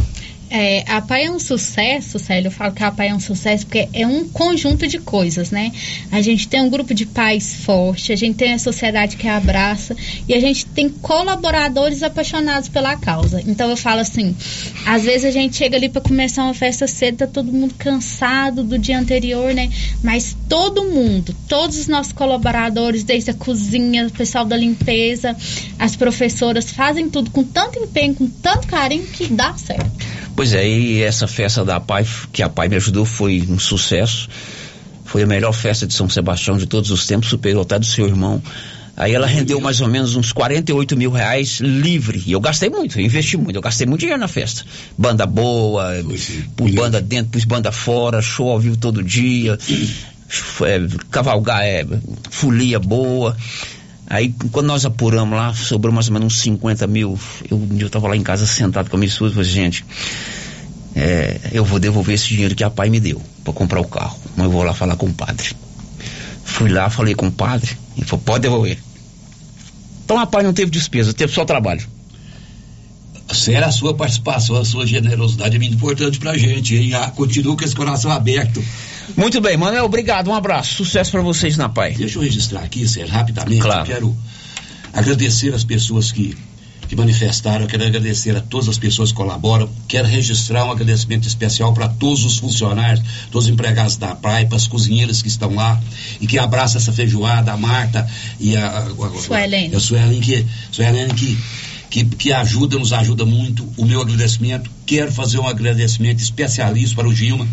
[0.52, 2.48] É, a PAI é um sucesso, Célio.
[2.48, 5.72] Eu falo que a PAI é um sucesso porque é um conjunto de coisas, né?
[6.12, 9.96] A gente tem um grupo de pais forte, a gente tem a sociedade que abraça
[10.28, 13.44] e a gente tem colaboradores apaixonados pela causa.
[13.46, 14.36] Então eu falo assim,
[14.86, 18.64] às vezes a gente chega ali para começar uma festa cedo, tá todo mundo cansado
[18.64, 19.70] do dia anterior, né?
[20.04, 25.36] Mas todo mundo, todos os nossos colaboradores, desde a cozinha, o pessoal da limpeza,
[25.78, 29.92] as professoras, fazem tudo com tanto empenho, com tanto carinho que dá certo.
[30.40, 34.30] Pois é, e essa festa da PAI, que a PAI me ajudou, foi um sucesso.
[35.04, 38.08] Foi a melhor festa de São Sebastião de todos os tempos, superou até do seu
[38.08, 38.42] irmão.
[38.96, 42.24] Aí ela rendeu mais ou menos uns 48 mil reais livre.
[42.26, 44.64] E eu gastei muito, eu investi muito, eu gastei muito dinheiro na festa.
[44.98, 45.92] Banda boa,
[46.56, 49.58] pus banda dentro, pus banda fora, show ao vivo todo dia,
[50.64, 51.86] é, cavalgar, é,
[52.30, 53.36] folia boa.
[54.10, 57.18] Aí, quando nós apuramos lá, sobrou mais ou menos uns 50 mil.
[57.50, 59.86] Eu, eu tava lá em casa sentado com a minha esposa e falei, gente,
[60.96, 64.20] é, eu vou devolver esse dinheiro que a pai me deu para comprar o carro.
[64.36, 65.52] Mas eu vou lá falar com o padre.
[66.44, 68.80] Fui lá, falei com o padre, ele falou, pode devolver.
[70.04, 71.88] Então a pai não teve despesa, teve só trabalho.
[73.32, 76.96] Sério, a sua participação, a sua generosidade é muito importante pra gente, hein?
[76.96, 78.64] Ah, Continua com esse coração aberto.
[79.16, 81.94] Muito bem, Manuel, obrigado, um abraço, sucesso para vocês na pai.
[81.94, 83.62] Deixa eu registrar aqui, Sérgio, rapidamente.
[83.62, 83.82] Claro.
[83.82, 84.18] Eu quero
[84.94, 86.38] agradecer as pessoas que,
[86.88, 91.28] que manifestaram, eu quero agradecer a todas as pessoas que colaboram, quero registrar um agradecimento
[91.28, 95.54] especial para todos os funcionários, todos os empregados da praia, para as cozinheiras que estão
[95.54, 95.82] lá
[96.20, 98.10] e que abraçam essa feijoada, a Marta
[98.40, 99.76] e a, a, a, Suelen.
[99.76, 101.38] a Suelen que, Suelen que
[101.90, 103.68] que, que ajuda, nos ajuda muito.
[103.76, 104.70] O meu agradecimento.
[104.86, 107.48] Quero fazer um agradecimento especialista para o Gilma.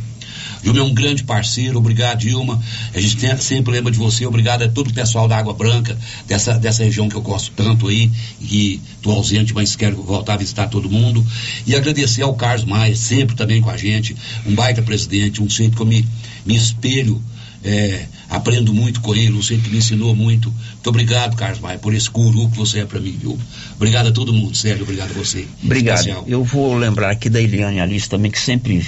[0.67, 2.61] Gilma é um grande parceiro, obrigado, Gilma.
[2.95, 5.97] A gente tem- sempre lembra de você, obrigado a todo o pessoal da Água Branca,
[6.27, 8.11] dessa, dessa região que eu gosto tanto aí,
[8.41, 11.25] e estou ausente, mas quero voltar a visitar todo mundo.
[11.67, 15.77] E agradecer ao Carlos Maia, sempre também com a gente, um baita presidente, um centro
[15.77, 16.05] que eu me,
[16.45, 17.23] me espelho,
[17.65, 20.51] é, aprendo muito com ele, um centro que me ensinou muito.
[20.51, 23.39] Muito obrigado, Carlos Maia, por esse guru que você é para mim, viu?
[23.77, 25.47] Obrigado a todo mundo, sério, obrigado a você.
[25.63, 25.99] Obrigado.
[25.99, 26.25] Especial.
[26.27, 28.85] Eu vou lembrar aqui da Eliane Alice também, que sempre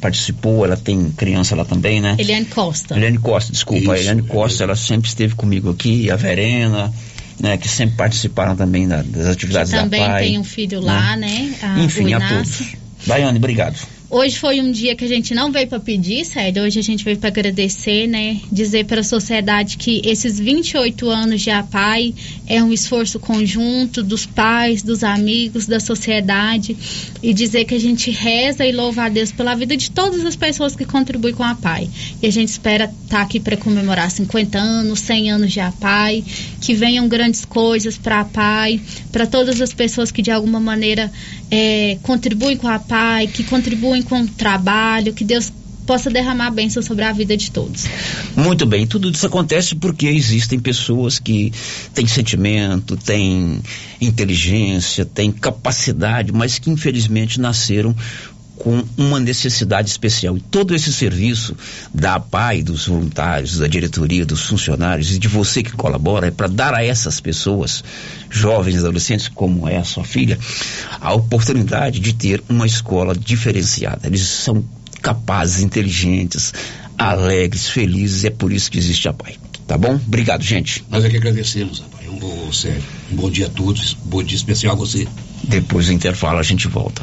[0.00, 2.16] participou, ela tem criança lá também, né?
[2.18, 2.96] Eliane Costa.
[2.96, 3.92] Eliane Costa, desculpa.
[3.92, 6.92] a Eliane Costa, ela sempre esteve comigo aqui, a Verena,
[7.40, 10.24] né, que sempre participaram também da- das atividades Também da PAI.
[10.24, 11.52] tem um filho lá, né?
[11.62, 12.62] A- Enfim, a todos.
[13.06, 13.76] Daiane, obrigado.
[14.10, 16.62] Hoje foi um dia que a gente não veio para pedir, Sérgio.
[16.62, 18.40] Hoje a gente veio para agradecer, né?
[18.50, 22.14] Dizer para a sociedade que esses 28 anos de APAI
[22.46, 26.74] é um esforço conjunto dos pais, dos amigos, da sociedade
[27.22, 30.34] e dizer que a gente reza e louva a Deus pela vida de todas as
[30.34, 31.90] pessoas que contribuem com a APAI.
[32.22, 36.24] E a gente espera estar aqui para comemorar 50 anos, 100 anos de APAI,
[36.62, 38.80] que venham grandes coisas para a APAI,
[39.12, 41.12] para todas as pessoas que de alguma maneira
[41.50, 45.52] é, contribuem com a APAI, que contribuem com o trabalho, que Deus
[45.88, 47.86] possa derramar bênção sobre a vida de todos.
[48.36, 51.50] Muito bem, tudo isso acontece porque existem pessoas que
[51.94, 53.62] têm sentimento, têm
[53.98, 57.96] inteligência, têm capacidade, mas que infelizmente nasceram
[58.58, 60.36] com uma necessidade especial.
[60.36, 61.56] E todo esse serviço
[61.94, 66.48] da PAI, dos voluntários, da diretoria, dos funcionários e de você que colabora é para
[66.48, 67.84] dar a essas pessoas,
[68.28, 70.38] jovens, adolescentes, como é a sua filha,
[71.00, 74.06] a oportunidade de ter uma escola diferenciada.
[74.06, 74.64] Eles são
[75.00, 76.52] capazes, inteligentes,
[76.96, 79.36] alegres, felizes, é por isso que existe a PAI.
[79.66, 79.94] Tá bom?
[79.94, 80.84] Obrigado, gente.
[80.90, 82.08] Nós é que agradecemos, rapaz.
[82.08, 82.82] Um bom, sério,
[83.12, 85.06] um bom dia a todos, um bom dia especial a você.
[85.44, 87.02] Depois do intervalo a gente volta.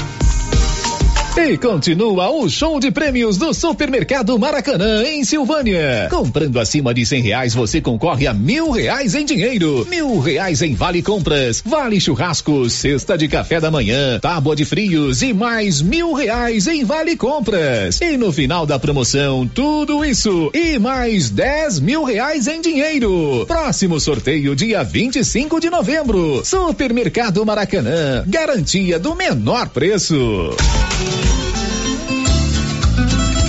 [1.37, 6.07] E continua o show de prêmios do Supermercado Maracanã, em Silvânia.
[6.09, 10.75] Comprando acima de cem reais, você concorre a mil reais em dinheiro, mil reais em
[10.75, 16.11] vale compras, vale churrascos, cesta de café da manhã, tábua de frios e mais mil
[16.11, 18.01] reais em vale compras.
[18.01, 23.45] E no final da promoção, tudo isso e mais dez mil reais em dinheiro.
[23.47, 26.43] Próximo sorteio, dia 25 de novembro.
[26.43, 30.51] Supermercado Maracanã, garantia do menor preço.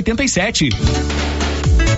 [0.00, 1.41] 87.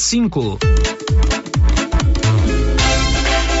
[0.00, 0.58] cinco.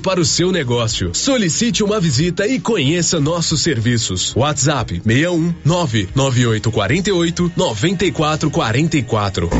[0.00, 1.10] para o seu negócio.
[1.14, 4.34] Solicite uma visita e conheça nossos serviços.
[4.34, 9.50] WhatsApp 61 99848 9444.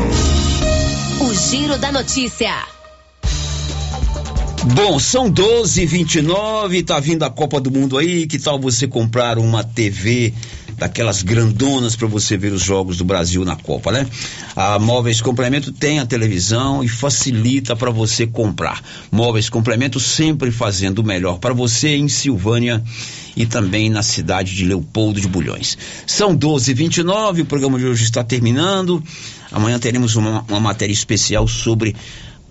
[1.21, 2.53] O Giro da Notícia.
[4.75, 8.27] Bom, são 12 29 tá vindo a Copa do Mundo aí.
[8.27, 10.33] Que tal você comprar uma TV
[10.77, 14.07] daquelas grandonas para você ver os jogos do Brasil na Copa, né?
[14.55, 18.81] A Móveis Complemento tem a televisão e facilita para você comprar.
[19.11, 22.83] Móveis Complemento sempre fazendo o melhor para você em Silvânia
[23.35, 25.77] e também na cidade de Leopoldo de Bulhões.
[26.05, 29.03] São 12h29, o programa de hoje está terminando.
[29.51, 31.95] Amanhã teremos uma, uma matéria especial sobre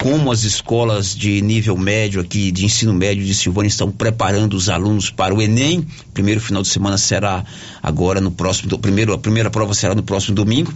[0.01, 4.71] como as escolas de nível médio aqui, de ensino médio de Silvânia, estão preparando os
[4.71, 5.87] alunos para o Enem.
[6.15, 7.45] Primeiro final de semana será
[7.83, 10.73] agora no próximo, primeiro, a primeira prova será no próximo domingo.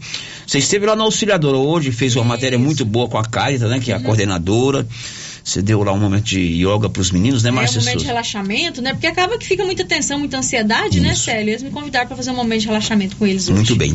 [0.46, 3.80] Você esteve lá na auxiliadora hoje, fez uma matéria muito boa com a Carita, né,
[3.80, 4.86] que é a coordenadora.
[5.44, 7.76] Você deu lá um momento de yoga para os meninos, né, Márcia?
[7.76, 8.94] É um momento de relaxamento, né?
[8.94, 11.50] Porque acaba que fica muita tensão, muita ansiedade, né, Célia?
[11.50, 13.56] Eles me convidaram para fazer um momento de relaxamento com eles hoje.
[13.56, 13.92] Muito bem.